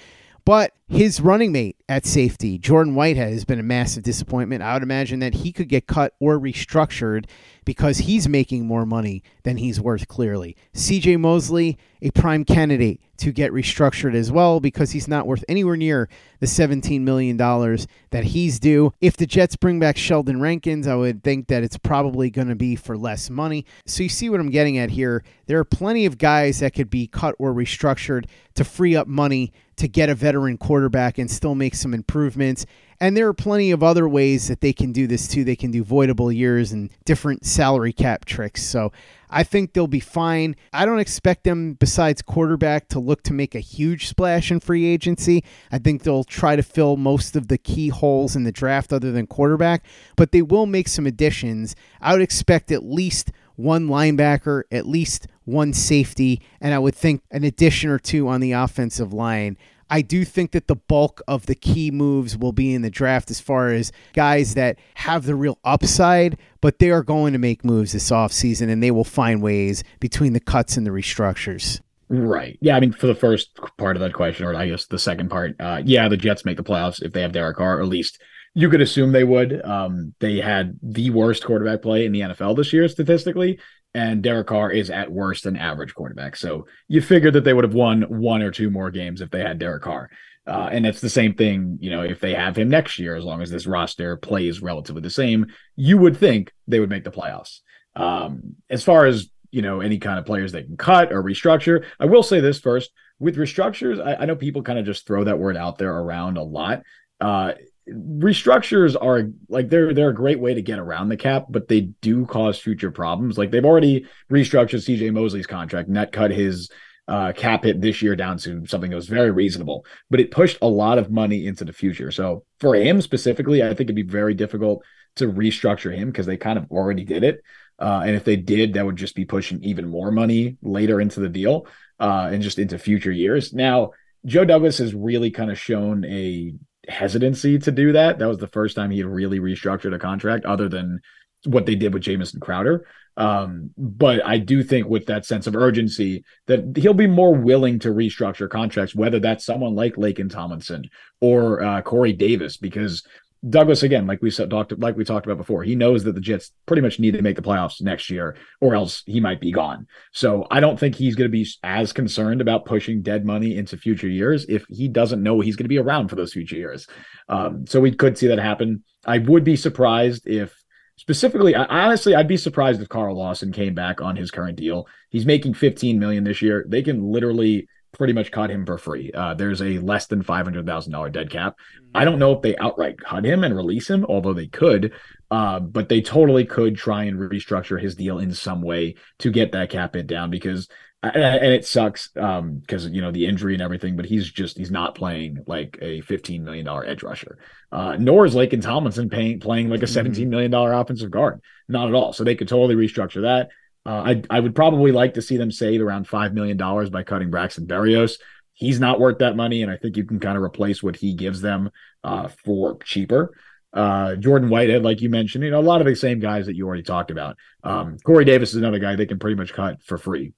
But 0.45 0.73
his 0.89 1.21
running 1.21 1.53
mate 1.53 1.77
at 1.87 2.07
safety, 2.07 2.57
Jordan 2.57 2.95
Whitehead, 2.95 3.33
has 3.33 3.45
been 3.45 3.61
a 3.61 3.63
massive 3.63 4.03
disappointment. 4.03 4.63
I 4.63 4.73
would 4.73 4.83
imagine 4.83 5.19
that 5.21 5.35
he 5.35 5.53
could 5.53 5.69
get 5.69 5.87
cut 5.87 6.15
or 6.19 6.39
restructured 6.39 7.27
because 7.69 7.99
he's 7.99 8.27
making 8.27 8.67
more 8.67 8.87
money 8.87 9.23
than 9.43 9.59
he's 9.59 9.79
worth 9.79 10.09
clearly. 10.09 10.57
CJ 10.73 11.21
Mosley, 11.21 11.77
a 12.01 12.11
prime 12.13 12.43
candidate 12.43 13.03
to 13.19 13.33
get 13.33 13.53
restructured 13.53 14.15
as 14.15 14.33
well 14.33 14.61
because 14.61 14.93
he's 14.93 15.07
not 15.07 15.27
worth 15.27 15.45
anywhere 15.47 15.77
near 15.77 16.09
the 16.41 16.47
$17 16.47 17.03
million 17.03 17.37
that 17.37 18.25
he's 18.25 18.59
due. 18.59 18.95
If 19.03 19.19
the 19.19 19.27
Jets 19.27 19.57
bring 19.57 19.79
back 19.79 19.99
Sheldon 19.99 20.41
Rankins, 20.41 20.87
I 20.87 20.95
would 20.95 21.23
think 21.23 21.49
that 21.49 21.63
it's 21.63 21.77
probably 21.77 22.31
going 22.31 22.49
to 22.49 22.55
be 22.55 22.77
for 22.77 22.97
less 22.97 23.29
money. 23.29 23.67
So 23.85 24.03
you 24.03 24.09
see 24.09 24.31
what 24.31 24.41
I'm 24.41 24.51
getting 24.51 24.79
at 24.79 24.89
here. 24.89 25.23
There 25.45 25.59
are 25.59 25.65
plenty 25.65 26.07
of 26.07 26.17
guys 26.17 26.61
that 26.61 26.73
could 26.73 26.89
be 26.89 27.07
cut 27.07 27.35
or 27.39 27.53
restructured 27.53 28.27
to 28.55 28.65
free 28.65 28.97
up 28.97 29.07
money 29.07 29.53
to 29.77 29.89
get 29.89 30.09
a 30.09 30.15
veteran 30.15 30.57
quarterback 30.57 30.78
and 30.87 31.31
still 31.31 31.55
make 31.55 31.75
some 31.75 31.95
improvements. 31.95 32.67
And 33.01 33.17
there 33.17 33.29
are 33.29 33.35
plenty 33.35 33.71
of 33.71 33.83
other 33.83 34.09
ways 34.09 34.49
that 34.49 34.61
they 34.61 34.73
can 34.73 34.93
do 34.93 35.07
this 35.07 35.29
too. 35.29 35.45
They 35.45 35.57
can 35.57 35.71
do 35.71 35.85
voidable 35.85 36.35
years 36.35 36.73
and 36.73 36.91
different 37.05 37.47
salary 37.47 37.93
cap 37.93 38.25
tricks. 38.25 38.63
So 38.65 38.93
I 39.31 39.45
think 39.45 39.73
they'll 39.73 39.87
be 39.87 40.01
fine. 40.01 40.57
I 40.73 40.85
don't 40.85 40.99
expect 40.99 41.45
them, 41.45 41.75
besides 41.75 42.23
quarterback, 42.23 42.89
to 42.89 42.99
look 42.99 43.23
to 43.25 43.33
make 43.33 43.55
a 43.55 43.61
huge 43.61 44.09
splash 44.09 44.51
in 44.51 44.59
free 44.59 44.87
agency. 44.87 45.45
I 45.71 45.79
think 45.79 46.03
they'll 46.03 46.25
try 46.25 46.57
to 46.57 46.63
fill 46.63 46.97
most 46.97 47.37
of 47.37 47.49
the 47.49 47.59
key 47.59 47.89
holes 47.89 48.35
in 48.35 48.45
the 48.45 48.53
draft 48.53 48.93
other 48.93 49.13
than 49.13 49.27
quarterback, 49.27 49.85
but 50.17 50.33
they 50.33 50.43
will 50.43 50.67
make 50.67 50.89
some 50.89 51.07
additions. 51.07 51.77
I 52.01 52.13
would 52.13 52.23
expect 52.23 52.73
at 52.73 52.83
least 52.83 53.31
one 53.55 53.89
linebacker, 53.89 54.63
at 54.71 54.87
least 54.87 55.27
one 55.45 55.73
safety, 55.73 56.41
and 56.61 56.75
I 56.75 56.79
would 56.79 56.95
think 56.95 57.23
an 57.31 57.45
addition 57.45 57.91
or 57.91 57.99
two 57.99 58.29
on 58.29 58.41
the 58.41 58.53
offensive 58.53 59.13
line. 59.13 59.57
I 59.91 60.03
do 60.03 60.25
think 60.25 60.53
that 60.53 60.69
the 60.69 60.77
bulk 60.77 61.23
of 61.27 61.47
the 61.47 61.55
key 61.55 61.91
moves 61.91 62.37
will 62.37 62.53
be 62.53 62.75
in 62.75 62.83
the 62.83 62.91
draft 62.91 63.31
as 63.31 63.41
far 63.41 63.71
as 63.71 63.93
guys 64.13 64.55
that 64.55 64.79
have 64.95 65.25
the 65.25 65.35
real 65.35 65.59
upside, 65.65 66.39
but 66.61 66.79
they 66.79 66.91
are 66.91 67.03
going 67.03 67.33
to 67.33 67.39
make 67.39 67.65
moves 67.65 67.93
this 67.93 68.11
offseason 68.11 68.71
and 68.71 68.83
they 68.83 68.91
will 68.91 69.05
find 69.05 69.43
ways 69.43 69.83
between 70.01 70.33
the 70.33 70.41
cuts 70.41 70.77
and 70.77 70.87
the 70.87 70.91
restructures. 70.91 71.81
Right. 72.11 72.59
Yeah. 72.61 72.77
I 72.77 72.81
mean, 72.81 72.93
for 72.93 73.07
the 73.07 73.15
first 73.15 73.59
part 73.77 73.97
of 73.97 74.01
that 74.01 74.15
question, 74.15 74.47
or 74.47 74.55
I 74.55 74.69
guess 74.69 74.87
the 74.87 74.99
second 74.99 75.29
part, 75.29 75.55
uh, 75.61 75.83
yeah, 75.85 76.09
the 76.09 76.17
Jets 76.17 76.45
make 76.45 76.57
the 76.57 76.65
playoffs 76.65 77.03
if 77.03 77.13
they 77.13 77.23
have 77.23 77.33
Derek 77.33 77.57
Carr, 77.57 77.79
or 77.79 77.83
at 77.83 77.89
least 77.89 78.19
you 78.55 78.71
could 78.71 78.81
assume 78.81 79.13
they 79.13 79.25
would. 79.25 79.65
Um, 79.65 80.15
they 80.21 80.39
had 80.39 80.79
the 80.83 81.11
worst 81.11 81.45
quarterback 81.45 81.83
play 81.83 82.07
in 82.07 82.13
the 82.13 82.21
NFL 82.21 82.57
this 82.57 82.73
year 82.73 82.89
statistically 82.89 83.59
and 83.99 84.23
Derek 84.23 84.47
Carr 84.47 84.71
is 84.71 84.91
at 84.91 85.11
worst 85.11 85.45
an 85.45 85.57
average 85.57 85.93
quarterback. 85.93 86.37
So 86.37 86.67
you 86.87 87.03
figured 87.03 87.35
that 87.35 87.43
they 87.43 87.53
would 87.53 87.65
have 87.65 87.75
won 87.75 88.03
one 88.03 88.43
or 88.43 88.53
two 88.53 88.71
more 88.71 88.93
games 88.93 89.21
if 89.21 89.31
they 89.31 89.41
had 89.41 89.59
Derek 89.59 89.83
Carr. 89.83 90.09
Uh, 90.47 90.69
and 90.71 90.87
it's 90.87 91.01
the 91.01 91.11
same 91.11 91.35
thing, 91.35 91.79
you 91.81 91.91
know, 91.91 92.03
if 92.03 92.21
they 92.21 92.33
have 92.33 92.57
him 92.57 92.69
next 92.69 93.01
year, 93.01 93.17
as 93.17 93.25
long 93.25 93.43
as 93.43 93.51
this 93.51 93.67
roster 93.67 94.17
plays 94.17 94.63
relatively 94.63 95.03
the 95.03 95.11
same, 95.11 95.47
you 95.75 95.99
would 95.99 96.17
think 96.17 96.53
they 96.69 96.79
would 96.79 96.89
make 96.89 97.03
the 97.03 97.11
playoffs. 97.11 97.59
Um, 97.97 98.55
as 98.71 98.85
far 98.85 99.05
as, 99.05 99.29
you 99.51 99.63
know, 99.63 99.81
any 99.81 99.99
kind 99.99 100.19
of 100.19 100.25
players 100.27 100.53
they 100.53 100.63
can 100.63 100.77
cut 100.77 101.13
or 101.13 101.21
restructure, 101.21 101.85
I 101.99 102.07
will 102.07 102.23
say 102.23 102.39
this 102.39 102.61
first 102.61 102.93
with 103.19 103.37
restructures, 103.37 104.01
I, 104.01 104.23
I 104.23 104.27
know 104.27 104.37
people 104.37 104.63
kind 104.63 104.79
of 104.79 104.87
just 104.87 105.09
throw 105.09 105.25
that 105.25 105.41
word 105.41 105.57
out 105.57 105.77
there 105.77 105.93
around 105.93 106.37
a 106.37 106.45
lot. 106.45 106.83
Uh, 107.21 107.55
restructures 107.93 108.97
are 109.01 109.31
like 109.49 109.71
they're 109.71 109.95
they're 109.95 110.11
a 110.11 110.15
great 110.15 110.41
way 110.41 110.55
to 110.55 110.63
get 110.63 110.79
around 110.79 111.09
the 111.09 111.17
cap, 111.17 111.47
but 111.49 111.69
they 111.69 111.83
do 112.03 112.27
cause 112.27 112.59
future 112.59 112.91
problems. 112.91 113.39
Like 113.39 113.51
they've 113.51 113.65
already 113.65 114.07
restructured 114.31 114.85
CJ 114.85 115.13
Mosley's 115.13 115.47
contract, 115.47 115.89
net 115.89 116.13
cut 116.13 116.31
his 116.31 116.71
uh, 117.09 117.33
cap 117.33 117.65
hit 117.65 117.81
this 117.81 118.03
year 118.03 118.15
down 118.15 118.37
to 118.39 118.67
something 118.67 118.91
that 118.91 118.97
was 118.97 119.09
very 119.09 119.31
reasonable, 119.31 119.87
but 120.11 120.21
it 120.21 120.31
pushed 120.31 120.59
a 120.61 120.69
lot 120.69 120.99
of 120.99 121.11
money 121.11 121.47
into 121.47 121.65
the 121.65 121.73
future. 121.73 122.11
So 122.11 122.45
for 122.61 122.75
him 122.75 123.01
specifically, 123.01 123.63
I 123.63 123.69
think 123.69 123.83
it'd 123.83 123.95
be 123.97 124.03
very 124.03 124.35
difficult 124.35 124.85
to 125.17 125.27
restructure 125.27 125.95
him 125.95 126.09
because 126.09 126.27
they 126.27 126.37
kind 126.37 126.59
of 126.59 126.71
already 126.71 127.05
did 127.05 127.25
it. 127.25 127.43
Uh, 127.79 128.03
and 128.05 128.15
if 128.15 128.25
they 128.25 128.37
did, 128.37 128.75
that 128.75 128.85
would 128.85 128.97
just 128.97 129.15
be 129.15 129.25
pushing 129.25 129.63
even 129.65 129.89
more 129.89 130.11
money 130.11 130.59
later 130.63 131.01
into 131.01 131.21
the 131.21 131.29
deal 131.29 131.67
uh, 131.99 132.29
and 132.31 132.43
just 132.43 132.59
into 132.59 132.79
future 132.79 133.13
years. 133.13 133.55
Now, 133.55 133.93
Joe 134.27 134.45
Douglas 134.45 134.79
has 134.79 134.95
really 134.95 135.31
kind 135.31 135.51
of 135.51 135.59
shown 135.59 136.05
a 136.05 136.53
hesitancy 136.89 137.59
to 137.59 137.71
do 137.71 137.93
that. 137.93 138.19
That 138.19 138.29
was 138.29 138.39
the 138.39 138.47
first 138.47 138.77
time 138.77 138.91
he 138.91 138.99
had 138.99 139.07
really 139.07 139.41
restructured 139.41 139.95
a 139.95 139.99
contract, 139.99 140.45
other 140.45 140.69
than 140.69 141.01
what 141.45 141.67
they 141.67 141.75
did 141.75 141.95
with 141.95 142.03
Jamison 142.03 142.41
Crowder. 142.41 142.87
Um, 143.17 143.71
but 143.77 144.25
I 144.25 144.39
do 144.39 144.63
think 144.63 144.87
with 144.87 145.07
that 145.07 145.27
sense 145.27 145.47
of 145.47 145.57
urgency 145.57 146.25
that 146.47 146.77
he'll 146.77 146.95
be 146.95 147.09
more 147.09 147.35
willing 147.35 147.81
to 147.81 147.89
restructure 147.89 148.49
contracts, 148.49 148.95
whether 148.95 149.19
that's 149.19 149.45
someone 149.45 149.75
like 149.75 149.97
Laken 149.97 150.31
Tomlinson 150.31 150.85
or 151.21 151.63
uh, 151.63 151.83
Corey 151.83 152.13
Davis, 152.13 152.57
because 152.57 153.05
Douglas 153.49 153.83
again, 153.85 154.07
like 154.07 154.21
we 154.21 154.31
said, 154.31 154.51
talked 154.51 154.77
like 154.79 154.97
we 154.97 155.05
talked 155.05 155.27
about 155.27 155.39
before, 155.39 155.63
he 155.63 155.77
knows 155.77 156.05
that 156.05 156.15
the 156.15 156.21
Jets 156.21 156.51
pretty 156.67 156.83
much 156.83 156.99
need 156.99 157.13
to 157.13 157.23
make 157.23 157.37
the 157.37 157.43
playoffs 157.43 157.81
next 157.81 158.11
year, 158.11 158.37
or 158.61 158.75
else 158.75 159.03
he 159.07 159.21
might 159.21 159.41
be 159.41 159.53
gone. 159.53 159.87
So 160.13 160.47
I 160.51 160.59
don't 160.61 160.79
think 160.79 160.97
he's 160.97 161.15
going 161.15 161.31
to 161.31 161.33
be 161.33 161.47
as 161.63 161.93
concerned 161.93 162.41
about 162.41 162.65
pushing 162.65 163.03
dead 163.03 163.25
money 163.25 163.57
into 163.57 163.77
future 163.77 164.09
years 164.09 164.45
if 164.49 164.67
he 164.69 164.89
doesn't 164.89 165.23
know 165.23 165.41
he's 165.41 165.57
going 165.57 165.65
to 165.65 165.69
be 165.69 165.79
around 165.79 166.09
for 166.09 166.17
those 166.17 166.33
future 166.33 166.57
years. 166.57 166.89
Um, 167.29 167.67
so 167.67 167.81
we 167.81 167.93
could 167.93 168.19
see 168.19 168.27
that 168.27 168.39
happen. 168.39 168.83
I 169.07 169.19
would 169.19 169.45
be 169.45 169.57
surprised 169.57 170.27
if 170.27 170.55
specifically 170.97 171.55
I, 171.55 171.65
honestly 171.65 172.17
i'd 172.17 172.27
be 172.27 172.37
surprised 172.37 172.83
if 172.83 172.89
carl 172.89 173.17
lawson 173.17 173.53
came 173.53 173.73
back 173.73 174.01
on 174.01 174.17
his 174.17 174.33
current 174.33 174.57
deal 174.57 174.89
he's 175.11 175.25
making 175.25 175.55
15 175.55 175.97
million 175.97 176.25
this 176.25 176.43
year 176.43 176.65
they 176.69 176.83
can 176.83 177.13
literally 177.13 177.69
pretty 177.93 178.13
much 178.13 178.31
cut 178.31 178.51
him 178.51 178.67
for 178.67 178.79
free. 178.79 179.11
Uh, 179.13 179.35
there's 179.35 179.63
a 179.63 179.79
less 179.79 180.07
than 180.07 180.23
five 180.23 180.45
hundred 180.45 180.67
thousand 180.67 180.93
dollar 180.93 181.09
dead 181.09 181.31
cap. 181.31 181.57
I 181.95 182.05
don't 182.05 182.19
know 182.19 182.33
if 182.33 182.43
they 182.43 182.57
outright 182.57 183.01
cut 183.01 183.25
him 183.25 183.45
and 183.45 183.57
release 183.57 183.89
him, 183.89 184.05
although 184.05 184.35
they 184.35 184.47
could. 184.47 184.93
Uh, 185.31 185.61
but 185.61 185.89
they 185.89 186.01
totally 186.01 186.45
could 186.45 186.77
try 186.77 187.05
and 187.05 187.19
restructure 187.19 187.81
his 187.81 187.95
deal 187.95 188.19
in 188.19 188.33
some 188.33 188.63
way 188.63 188.95
to 189.19 189.31
get 189.31 189.53
that 189.53 189.71
cap 189.71 189.95
hit 189.95 190.07
down 190.07 190.31
because 190.31 190.69
and 191.03 191.53
it 191.53 191.65
sucks 191.65 192.11
um 192.17 192.57
because 192.57 192.89
you 192.89 193.01
know 193.01 193.13
the 193.13 193.25
injury 193.25 193.53
and 193.53 193.63
everything 193.63 193.95
but 193.95 194.05
he's 194.05 194.31
just 194.31 194.59
he's 194.59 194.71
not 194.71 194.97
playing 194.97 195.39
like 195.47 195.79
a 195.81 196.01
15 196.01 196.43
million 196.43 196.65
dollar 196.65 196.85
edge 196.85 197.05
rusher 197.05 197.39
uh 197.71 197.97
nor 198.01 198.27
is 198.27 198.35
Laken 198.35 198.61
Tomlinson 198.61 199.09
paying 199.09 199.39
playing 199.39 199.69
like 199.69 199.83
a 199.83 199.85
mm-hmm. 199.85 199.95
17 199.95 200.29
million 200.29 200.51
dollar 200.51 200.73
offensive 200.73 201.11
guard 201.11 201.41
not 201.69 201.87
at 201.87 201.95
all 201.95 202.13
so 202.13 202.25
they 202.25 202.35
could 202.35 202.49
totally 202.49 202.75
restructure 202.75 203.23
that 203.23 203.51
uh, 203.89 204.03
I 204.05 204.23
I 204.29 204.39
would 204.39 204.55
probably 204.55 204.93
like 204.93 205.15
to 205.15 205.23
see 205.23 205.39
them 205.39 205.51
save 205.51 205.81
around 205.81 206.07
five 206.07 206.35
million 206.35 206.59
dollars 206.59 206.91
by 206.91 207.05
cutting 207.05 207.31
Braxton 207.31 207.67
Berrios. 207.67 208.19
He's 208.53 208.79
not 208.79 209.01
worth 209.01 209.19
that 209.19 209.35
money, 209.35 209.63
and 209.63 209.71
I 209.71 209.79
think 209.79 209.97
you 209.97 210.05
can 210.05 210.21
kind 210.21 210.37
of 210.37 210.43
replace 210.43 210.83
what 210.83 210.97
he 210.97 211.15
gives 211.15 211.41
them 211.41 211.71
uh, 212.05 212.29
for 212.45 212.77
cheaper. 212.85 213.35
Uh, 213.73 214.17
Jordan 214.17 214.51
Whitehead, 214.51 214.83
like 214.83 215.01
you 215.01 215.09
mentioned, 215.09 215.45
you 215.45 215.51
know, 215.51 215.61
a 215.61 215.63
lot 215.63 215.81
of 215.81 215.87
the 215.87 215.95
same 215.95 216.21
guys 216.21 216.45
that 216.47 216.55
you 216.55 216.67
already 216.67 216.83
talked 216.83 217.11
about. 217.11 217.37
Um, 217.65 217.97
Corey 218.05 218.27
Davis 218.27 218.51
is 218.51 218.57
another 218.57 218.79
guy 218.79 218.95
they 218.95 219.07
can 219.07 219.19
pretty 219.19 219.37
much 219.37 219.55
cut 219.55 219.83
for 219.83 219.97
free 219.97 220.35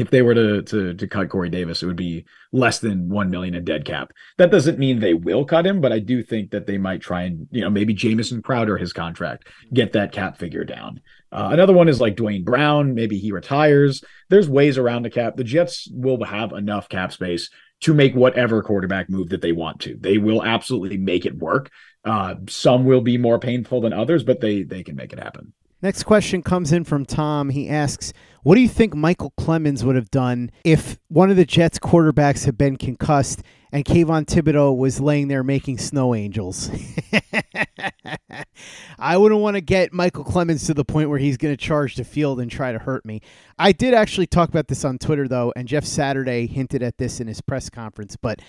if 0.00 0.10
they 0.10 0.22
were 0.22 0.34
to 0.34 0.62
to 0.62 0.94
to 0.94 1.06
cut 1.06 1.28
Corey 1.28 1.50
Davis, 1.50 1.82
it 1.82 1.86
would 1.86 1.96
be 1.96 2.24
less 2.52 2.78
than 2.78 3.08
one 3.08 3.30
million 3.30 3.54
in 3.54 3.64
dead 3.64 3.84
cap. 3.84 4.12
That 4.38 4.50
doesn't 4.50 4.78
mean 4.78 4.98
they 4.98 5.14
will 5.14 5.44
cut 5.44 5.66
him, 5.66 5.80
but 5.80 5.92
I 5.92 5.98
do 5.98 6.22
think 6.22 6.50
that 6.50 6.66
they 6.66 6.78
might 6.78 7.02
try 7.02 7.22
and 7.22 7.46
you 7.50 7.60
know 7.60 7.70
maybe 7.70 7.92
Jamison 7.92 8.42
Crowder 8.42 8.78
his 8.78 8.92
contract 8.92 9.48
get 9.72 9.92
that 9.92 10.12
cap 10.12 10.38
figure 10.38 10.64
down. 10.64 11.00
Uh, 11.32 11.50
another 11.52 11.74
one 11.74 11.88
is 11.88 12.00
like 12.00 12.16
Duane 12.16 12.44
Brown. 12.44 12.94
Maybe 12.94 13.18
he 13.18 13.30
retires. 13.30 14.02
There's 14.30 14.48
ways 14.48 14.78
around 14.78 15.02
the 15.02 15.10
cap. 15.10 15.36
The 15.36 15.44
Jets 15.44 15.88
will 15.92 16.24
have 16.24 16.52
enough 16.52 16.88
cap 16.88 17.12
space 17.12 17.50
to 17.80 17.94
make 17.94 18.14
whatever 18.14 18.62
quarterback 18.62 19.08
move 19.08 19.28
that 19.28 19.42
they 19.42 19.52
want 19.52 19.80
to. 19.80 19.96
They 19.98 20.18
will 20.18 20.42
absolutely 20.42 20.98
make 20.98 21.24
it 21.24 21.38
work. 21.38 21.70
Uh, 22.04 22.34
some 22.48 22.84
will 22.84 23.00
be 23.00 23.18
more 23.18 23.38
painful 23.38 23.80
than 23.82 23.92
others, 23.92 24.24
but 24.24 24.40
they 24.40 24.62
they 24.62 24.82
can 24.82 24.96
make 24.96 25.12
it 25.12 25.18
happen. 25.18 25.52
Next 25.82 26.02
question 26.02 26.42
comes 26.42 26.72
in 26.72 26.84
from 26.84 27.06
Tom. 27.06 27.48
He 27.48 27.68
asks, 27.68 28.12
What 28.42 28.56
do 28.56 28.60
you 28.60 28.68
think 28.68 28.94
Micheal 28.94 29.30
Clemons 29.38 29.82
would 29.82 29.96
have 29.96 30.10
done 30.10 30.50
if 30.62 30.98
one 31.08 31.30
of 31.30 31.36
the 31.36 31.46
Jets 31.46 31.78
quarterbacks 31.78 32.44
had 32.44 32.58
been 32.58 32.76
concussed 32.76 33.42
and 33.72 33.84
Kayvon 33.84 34.26
Thibodeaux 34.26 34.76
was 34.76 35.00
laying 35.00 35.28
there 35.28 35.42
making 35.42 35.78
snow 35.78 36.14
angels? 36.14 36.70
I 38.98 39.16
wouldn't 39.16 39.40
want 39.40 39.54
to 39.54 39.62
get 39.62 39.92
Micheal 39.92 40.26
Clemons 40.26 40.66
to 40.66 40.74
the 40.74 40.84
point 40.84 41.08
where 41.08 41.18
he's 41.18 41.38
going 41.38 41.56
to 41.56 41.56
charge 41.56 41.96
the 41.96 42.04
field 42.04 42.40
and 42.40 42.50
try 42.50 42.72
to 42.72 42.78
hurt 42.78 43.06
me. 43.06 43.22
I 43.58 43.72
did 43.72 43.94
actually 43.94 44.26
talk 44.26 44.50
about 44.50 44.68
this 44.68 44.84
on 44.84 44.98
Twitter, 44.98 45.26
though, 45.26 45.54
and 45.56 45.66
Jeff 45.66 45.86
Saturday 45.86 46.46
hinted 46.46 46.82
at 46.82 46.98
this 46.98 47.20
in 47.20 47.26
his 47.26 47.40
press 47.40 47.70
conference, 47.70 48.16
but. 48.16 48.40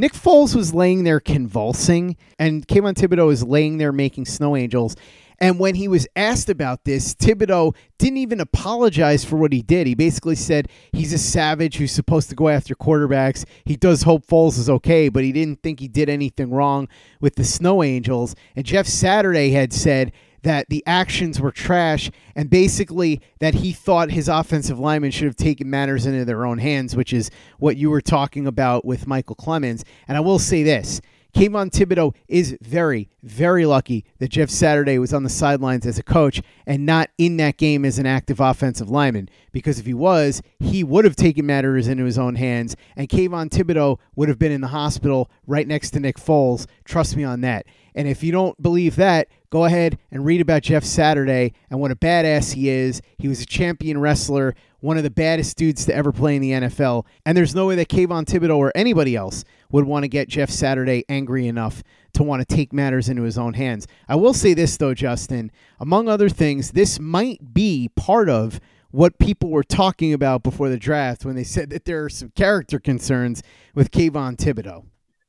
Nick 0.00 0.12
Foles 0.12 0.54
was 0.54 0.72
laying 0.72 1.02
there 1.02 1.18
convulsing, 1.18 2.16
and 2.38 2.68
Kayvon 2.68 2.94
Thibodeaux 2.94 3.26
was 3.26 3.42
laying 3.42 3.78
there 3.78 3.90
making 3.90 4.26
snow 4.26 4.54
angels. 4.54 4.94
And 5.40 5.60
when 5.60 5.76
he 5.76 5.86
was 5.86 6.06
asked 6.16 6.48
about 6.48 6.84
this, 6.84 7.14
Thibodeaux 7.14 7.74
didn't 7.98 8.18
even 8.18 8.40
apologize 8.40 9.24
for 9.24 9.36
what 9.36 9.52
he 9.52 9.62
did. 9.62 9.86
He 9.86 9.94
basically 9.94 10.34
said 10.34 10.68
he's 10.92 11.12
a 11.12 11.18
savage 11.18 11.76
who's 11.76 11.92
supposed 11.92 12.28
to 12.30 12.34
go 12.36 12.48
after 12.48 12.74
quarterbacks. 12.74 13.44
He 13.64 13.76
does 13.76 14.02
hope 14.02 14.26
Foles 14.26 14.58
is 14.58 14.68
okay, 14.68 15.08
but 15.08 15.22
he 15.22 15.32
didn't 15.32 15.62
think 15.62 15.78
he 15.80 15.88
did 15.88 16.08
anything 16.08 16.50
wrong 16.50 16.88
with 17.20 17.36
the 17.36 17.44
Snow 17.44 17.82
Angels. 17.82 18.34
And 18.56 18.64
Jeff 18.64 18.86
Saturday 18.86 19.50
had 19.50 19.72
said 19.72 20.12
that 20.42 20.68
the 20.68 20.82
actions 20.86 21.40
were 21.40 21.50
trash 21.50 22.10
and 22.34 22.48
basically 22.48 23.20
that 23.40 23.54
he 23.54 23.72
thought 23.72 24.10
his 24.10 24.28
offensive 24.28 24.78
linemen 24.78 25.10
should 25.10 25.26
have 25.26 25.36
taken 25.36 25.68
matters 25.68 26.06
into 26.06 26.24
their 26.24 26.46
own 26.46 26.58
hands, 26.58 26.96
which 26.96 27.12
is 27.12 27.30
what 27.58 27.76
you 27.76 27.90
were 27.90 28.00
talking 28.00 28.46
about 28.46 28.84
with 28.84 29.06
Micheal 29.06 29.36
Clemons. 29.36 29.82
And 30.06 30.16
I 30.16 30.20
will 30.20 30.38
say 30.38 30.62
this 30.62 31.00
Kayvon 31.38 31.70
Thibodeaux 31.70 32.16
is 32.26 32.58
very, 32.60 33.08
very 33.22 33.64
lucky 33.64 34.04
that 34.18 34.30
Jeff 34.32 34.50
Saturday 34.50 34.98
was 34.98 35.14
on 35.14 35.22
the 35.22 35.28
sidelines 35.28 35.86
as 35.86 35.96
a 35.96 36.02
coach 36.02 36.42
and 36.66 36.84
not 36.84 37.10
in 37.16 37.36
that 37.36 37.58
game 37.58 37.84
as 37.84 38.00
an 38.00 38.06
active 38.06 38.40
offensive 38.40 38.90
lineman. 38.90 39.28
Because 39.52 39.78
if 39.78 39.86
he 39.86 39.94
was, 39.94 40.42
he 40.58 40.82
would 40.82 41.04
have 41.04 41.14
taken 41.14 41.46
matters 41.46 41.86
into 41.86 42.04
his 42.04 42.18
own 42.18 42.34
hands, 42.34 42.74
and 42.96 43.08
Kayvon 43.08 43.50
Thibodeaux 43.50 44.00
would 44.16 44.28
have 44.28 44.40
been 44.40 44.50
in 44.50 44.62
the 44.62 44.66
hospital 44.66 45.30
right 45.46 45.68
next 45.68 45.90
to 45.90 46.00
Nick 46.00 46.16
Foles. 46.16 46.66
Trust 46.84 47.14
me 47.14 47.22
on 47.22 47.40
that. 47.42 47.66
And 47.94 48.08
if 48.08 48.24
you 48.24 48.32
don't 48.32 48.60
believe 48.60 48.96
that, 48.96 49.28
go 49.50 49.64
ahead 49.64 49.96
and 50.10 50.24
read 50.24 50.40
about 50.40 50.62
Jeff 50.62 50.82
Saturday 50.82 51.52
and 51.70 51.78
what 51.78 51.92
a 51.92 51.96
badass 51.96 52.54
he 52.54 52.68
is. 52.68 53.00
He 53.16 53.28
was 53.28 53.40
a 53.42 53.46
champion 53.46 53.98
wrestler, 54.00 54.56
one 54.80 54.96
of 54.96 55.02
the 55.02 55.10
baddest 55.10 55.56
dudes 55.56 55.84
to 55.86 55.94
ever 55.94 56.12
play 56.12 56.36
in 56.36 56.42
the 56.42 56.52
NFL. 56.52 57.04
And 57.26 57.36
there's 57.36 57.54
no 57.54 57.66
way 57.66 57.74
that 57.76 57.88
Kayvon 57.88 58.24
Thibodeaux 58.24 58.56
or 58.56 58.72
anybody 58.74 59.16
else 59.16 59.44
would 59.70 59.84
want 59.84 60.04
to 60.04 60.08
get 60.08 60.28
Jeff 60.28 60.50
Saturday 60.50 61.04
angry 61.08 61.46
enough 61.46 61.82
to 62.14 62.22
want 62.22 62.46
to 62.46 62.56
take 62.56 62.72
matters 62.72 63.08
into 63.08 63.22
his 63.22 63.38
own 63.38 63.54
hands. 63.54 63.86
I 64.08 64.16
will 64.16 64.34
say 64.34 64.54
this, 64.54 64.76
though, 64.76 64.94
Justin. 64.94 65.50
Among 65.80 66.08
other 66.08 66.28
things, 66.28 66.72
this 66.72 66.98
might 67.00 67.52
be 67.52 67.90
part 67.96 68.28
of 68.28 68.60
what 68.90 69.18
people 69.18 69.50
were 69.50 69.64
talking 69.64 70.12
about 70.12 70.42
before 70.42 70.68
the 70.68 70.78
draft 70.78 71.24
when 71.24 71.36
they 71.36 71.44
said 71.44 71.70
that 71.70 71.84
there 71.84 72.04
are 72.04 72.08
some 72.08 72.30
character 72.30 72.78
concerns 72.78 73.42
with 73.74 73.90
Kayvon 73.90 74.36
Thibodeaux. 74.36 74.84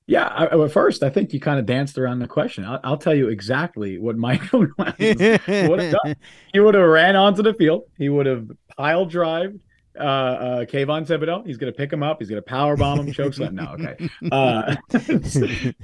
Yeah, 0.09 0.25
I, 0.25 0.45
at 0.45 0.71
first 0.71 1.03
I 1.03 1.11
think 1.11 1.33
you 1.33 1.39
kind 1.39 1.59
of 1.59 1.67
danced 1.67 1.99
around 1.99 2.17
the 2.17 2.27
question. 2.27 2.65
I'll, 2.65 2.79
I'll 2.83 2.97
tell 2.97 3.13
you 3.13 3.29
exactly 3.29 3.99
what 3.99 4.17
Michael 4.27 4.61
would 4.61 4.73
have 4.97 4.97
done. 4.97 6.15
He 6.51 6.59
would 6.59 6.73
have 6.73 6.87
ran 6.87 7.15
onto 7.15 7.43
the 7.43 7.53
field. 7.53 7.83
He 7.95 8.09
would 8.09 8.25
have 8.25 8.49
pile 8.75 9.05
drive 9.05 9.53
uh, 9.99 10.03
uh, 10.03 10.65
Kayvon 10.65 11.05
Thibodeaux. 11.05 11.45
He's 11.45 11.57
going 11.57 11.71
to 11.71 11.77
pick 11.77 11.93
him 11.93 12.01
up. 12.01 12.17
He's 12.17 12.29
going 12.29 12.41
to 12.41 12.45
power 12.45 12.75
bomb 12.75 13.01
him, 13.01 13.13
choke 13.13 13.35
slam. 13.35 13.53
No, 13.53 13.75
okay. 13.79 14.09
Uh, 14.31 14.75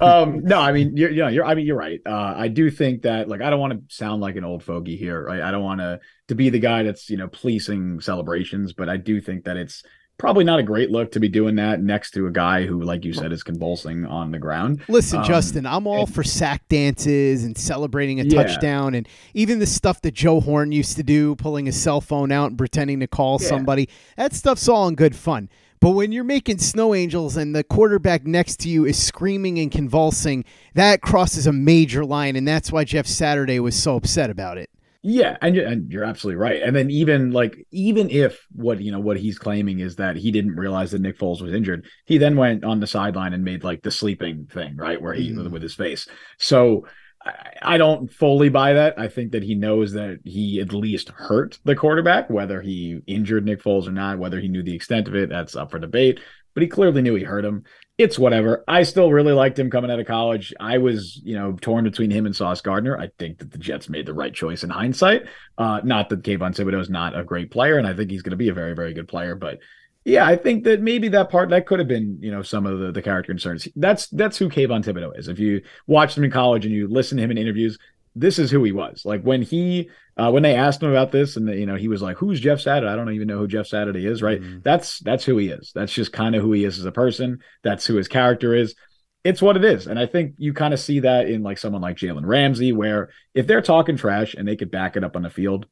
um, 0.00 0.40
no, 0.42 0.58
I 0.58 0.72
mean, 0.72 0.96
you're, 0.96 1.10
you 1.10 1.22
know, 1.22 1.28
you're, 1.28 1.44
I 1.44 1.54
mean, 1.54 1.64
you're 1.64 1.76
right. 1.76 2.00
Uh, 2.04 2.34
I 2.36 2.48
do 2.48 2.68
think 2.68 3.02
that, 3.02 3.28
like, 3.28 3.42
I 3.42 3.50
don't 3.50 3.60
want 3.60 3.74
to 3.74 3.94
sound 3.94 4.22
like 4.22 4.34
an 4.34 4.44
old 4.44 4.64
fogey 4.64 4.96
here, 4.96 5.22
right? 5.24 5.40
I 5.40 5.52
don't 5.52 5.62
want 5.62 5.80
to 5.80 6.00
to 6.28 6.34
be 6.34 6.50
the 6.50 6.58
guy 6.58 6.82
that's 6.82 7.08
you 7.08 7.16
know 7.16 7.28
policing 7.28 8.00
celebrations, 8.00 8.72
but 8.72 8.88
I 8.88 8.96
do 8.96 9.20
think 9.20 9.44
that 9.44 9.56
it's 9.56 9.84
probably 10.18 10.44
not 10.44 10.58
a 10.58 10.62
great 10.62 10.90
look 10.90 11.12
to 11.12 11.20
be 11.20 11.28
doing 11.28 11.56
that 11.56 11.82
next 11.82 12.12
to 12.12 12.26
a 12.26 12.30
guy 12.30 12.64
who, 12.64 12.82
like 12.82 13.04
you 13.04 13.12
said, 13.12 13.32
is 13.32 13.42
convulsing 13.42 14.04
on 14.06 14.30
the 14.30 14.38
ground. 14.38 14.82
Listen, 14.88 15.20
um, 15.20 15.24
Justin, 15.24 15.66
I'm 15.66 15.86
all 15.86 16.04
and, 16.04 16.14
for 16.14 16.24
sack 16.24 16.66
dances 16.68 17.44
and 17.44 17.56
celebrating 17.56 18.20
a 18.20 18.24
yeah. 18.24 18.42
touchdown, 18.42 18.94
and 18.94 19.08
even 19.34 19.58
the 19.58 19.66
stuff 19.66 20.00
that 20.02 20.14
Joe 20.14 20.40
Horn 20.40 20.72
used 20.72 20.96
to 20.96 21.02
do, 21.02 21.36
pulling 21.36 21.66
his 21.66 21.80
cell 21.80 22.00
phone 22.00 22.32
out 22.32 22.50
and 22.50 22.58
pretending 22.58 23.00
to 23.00 23.06
call 23.06 23.38
yeah. 23.40 23.48
somebody. 23.48 23.88
That 24.16 24.32
stuff's 24.32 24.68
all 24.68 24.88
in 24.88 24.94
good 24.94 25.14
fun. 25.14 25.48
But 25.80 25.90
when 25.90 26.10
you're 26.10 26.24
making 26.24 26.58
snow 26.58 26.94
angels 26.94 27.36
and 27.36 27.54
the 27.54 27.62
quarterback 27.62 28.26
next 28.26 28.60
to 28.60 28.68
you 28.68 28.86
is 28.86 29.00
screaming 29.00 29.58
and 29.58 29.70
convulsing, 29.70 30.44
that 30.74 31.02
crosses 31.02 31.46
a 31.46 31.52
major 31.52 32.04
line, 32.04 32.34
and 32.34 32.48
that's 32.48 32.72
why 32.72 32.84
Jeff 32.84 33.06
Saturday 33.06 33.60
was 33.60 33.80
so 33.80 33.96
upset 33.96 34.30
about 34.30 34.56
it. 34.56 34.70
Yeah, 35.08 35.36
and 35.40 35.54
you're, 35.54 35.64
and 35.64 35.92
you're 35.92 36.02
absolutely 36.02 36.40
right. 36.40 36.60
And 36.60 36.74
then 36.74 36.90
even 36.90 37.30
like 37.30 37.64
even 37.70 38.10
if 38.10 38.44
what 38.50 38.80
you 38.80 38.90
know 38.90 38.98
what 38.98 39.16
he's 39.16 39.38
claiming 39.38 39.78
is 39.78 39.94
that 39.96 40.16
he 40.16 40.32
didn't 40.32 40.56
realize 40.56 40.90
that 40.90 41.00
Nick 41.00 41.16
Foles 41.16 41.40
was 41.40 41.54
injured, 41.54 41.86
he 42.06 42.18
then 42.18 42.36
went 42.36 42.64
on 42.64 42.80
the 42.80 42.88
sideline 42.88 43.32
and 43.32 43.44
made 43.44 43.62
like 43.62 43.82
the 43.82 43.92
sleeping 43.92 44.46
thing, 44.46 44.76
right, 44.76 45.00
where 45.00 45.14
he 45.14 45.30
mm. 45.30 45.48
with 45.48 45.62
his 45.62 45.76
face. 45.76 46.08
So 46.38 46.88
I, 47.24 47.52
I 47.62 47.78
don't 47.78 48.12
fully 48.12 48.48
buy 48.48 48.72
that. 48.72 48.98
I 48.98 49.06
think 49.06 49.30
that 49.30 49.44
he 49.44 49.54
knows 49.54 49.92
that 49.92 50.18
he 50.24 50.60
at 50.60 50.72
least 50.72 51.10
hurt 51.10 51.60
the 51.62 51.76
quarterback, 51.76 52.28
whether 52.28 52.60
he 52.60 52.98
injured 53.06 53.44
Nick 53.44 53.62
Foles 53.62 53.86
or 53.86 53.92
not, 53.92 54.18
whether 54.18 54.40
he 54.40 54.48
knew 54.48 54.64
the 54.64 54.74
extent 54.74 55.06
of 55.06 55.14
it, 55.14 55.28
that's 55.28 55.54
up 55.54 55.70
for 55.70 55.78
debate. 55.78 56.18
But 56.52 56.64
he 56.64 56.68
clearly 56.68 57.02
knew 57.02 57.14
he 57.14 57.22
hurt 57.22 57.44
him 57.44 57.62
it's 57.98 58.18
whatever. 58.18 58.62
I 58.68 58.82
still 58.82 59.10
really 59.10 59.32
liked 59.32 59.58
him 59.58 59.70
coming 59.70 59.90
out 59.90 59.98
of 59.98 60.06
college. 60.06 60.52
I 60.60 60.78
was, 60.78 61.20
you 61.24 61.34
know, 61.34 61.56
torn 61.60 61.84
between 61.84 62.10
him 62.10 62.26
and 62.26 62.36
Sauce 62.36 62.60
Gardner. 62.60 62.98
I 62.98 63.08
think 63.18 63.38
that 63.38 63.52
the 63.52 63.58
Jets 63.58 63.88
made 63.88 64.04
the 64.04 64.12
right 64.12 64.34
choice 64.34 64.62
in 64.62 64.70
hindsight. 64.70 65.22
Uh, 65.56 65.80
not 65.82 66.10
that 66.10 66.22
Kayvon 66.22 66.54
Thibodeaux 66.54 66.80
is 66.80 66.90
not 66.90 67.18
a 67.18 67.24
great 67.24 67.50
player, 67.50 67.78
and 67.78 67.86
I 67.86 67.94
think 67.94 68.10
he's 68.10 68.22
going 68.22 68.32
to 68.32 68.36
be 68.36 68.50
a 68.50 68.54
very, 68.54 68.74
very 68.74 68.92
good 68.92 69.08
player. 69.08 69.34
But 69.34 69.60
yeah, 70.04 70.26
I 70.26 70.36
think 70.36 70.64
that 70.64 70.82
maybe 70.82 71.08
that 71.08 71.30
part 71.30 71.48
that 71.50 71.66
could 71.66 71.78
have 71.78 71.88
been, 71.88 72.18
you 72.20 72.30
know, 72.30 72.42
some 72.42 72.66
of 72.66 72.78
the, 72.78 72.92
the 72.92 73.02
character 73.02 73.32
concerns. 73.32 73.66
That's 73.76 74.08
that's 74.08 74.36
who 74.36 74.50
Kayvon 74.50 74.84
Thibodeaux 74.84 75.18
is. 75.18 75.28
If 75.28 75.38
you 75.38 75.62
watched 75.86 76.18
him 76.18 76.24
in 76.24 76.30
college 76.30 76.66
and 76.66 76.74
you 76.74 76.88
listen 76.88 77.16
to 77.16 77.24
him 77.24 77.30
in 77.30 77.38
interviews, 77.38 77.78
this 78.16 78.38
is 78.38 78.50
who 78.50 78.64
he 78.64 78.72
was. 78.72 79.02
Like 79.04 79.22
when 79.22 79.42
he 79.42 79.90
uh, 80.16 80.30
when 80.30 80.42
they 80.42 80.56
asked 80.56 80.82
him 80.82 80.90
about 80.90 81.12
this, 81.12 81.36
and 81.36 81.48
you 81.48 81.66
know 81.66 81.76
he 81.76 81.88
was 81.88 82.00
like, 82.00 82.16
"Who's 82.16 82.40
Jeff 82.40 82.60
Saturday? 82.60 82.90
I 82.90 82.96
don't 82.96 83.12
even 83.12 83.28
know 83.28 83.38
who 83.38 83.46
Jeff 83.46 83.66
Saturday 83.66 84.06
is." 84.06 84.22
Right? 84.22 84.40
Mm-hmm. 84.40 84.60
That's 84.64 84.98
that's 85.00 85.24
who 85.24 85.36
he 85.36 85.48
is. 85.48 85.70
That's 85.74 85.92
just 85.92 86.12
kind 86.12 86.34
of 86.34 86.42
who 86.42 86.52
he 86.52 86.64
is 86.64 86.78
as 86.78 86.86
a 86.86 86.92
person. 86.92 87.40
That's 87.62 87.86
who 87.86 87.96
his 87.96 88.08
character 88.08 88.54
is. 88.54 88.74
It's 89.22 89.42
what 89.42 89.56
it 89.56 89.64
is, 89.64 89.86
and 89.86 89.98
I 89.98 90.06
think 90.06 90.34
you 90.38 90.54
kind 90.54 90.72
of 90.72 90.80
see 90.80 91.00
that 91.00 91.28
in 91.28 91.42
like 91.42 91.58
someone 91.58 91.82
like 91.82 91.96
Jalen 91.96 92.24
Ramsey, 92.24 92.72
where 92.72 93.10
if 93.34 93.46
they're 93.46 93.60
talking 93.60 93.96
trash 93.96 94.34
and 94.34 94.48
they 94.48 94.56
could 94.56 94.70
back 94.70 94.96
it 94.96 95.04
up 95.04 95.16
on 95.16 95.22
the 95.22 95.30
field, 95.30 95.66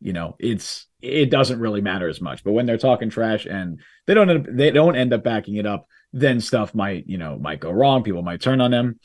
you 0.00 0.12
know, 0.12 0.36
it's 0.38 0.86
it 1.02 1.30
doesn't 1.30 1.60
really 1.60 1.80
matter 1.82 2.08
as 2.08 2.20
much. 2.20 2.42
But 2.44 2.52
when 2.52 2.66
they're 2.66 2.78
talking 2.78 3.10
trash 3.10 3.46
and 3.46 3.80
they 4.06 4.14
don't 4.14 4.56
they 4.56 4.70
don't 4.70 4.96
end 4.96 5.12
up 5.12 5.24
backing 5.24 5.56
it 5.56 5.66
up, 5.66 5.86
then 6.12 6.40
stuff 6.40 6.74
might 6.74 7.06
you 7.06 7.18
know 7.18 7.36
might 7.38 7.60
go 7.60 7.70
wrong. 7.70 8.02
People 8.02 8.22
might 8.22 8.40
turn 8.40 8.60
on 8.62 8.70
them 8.70 8.98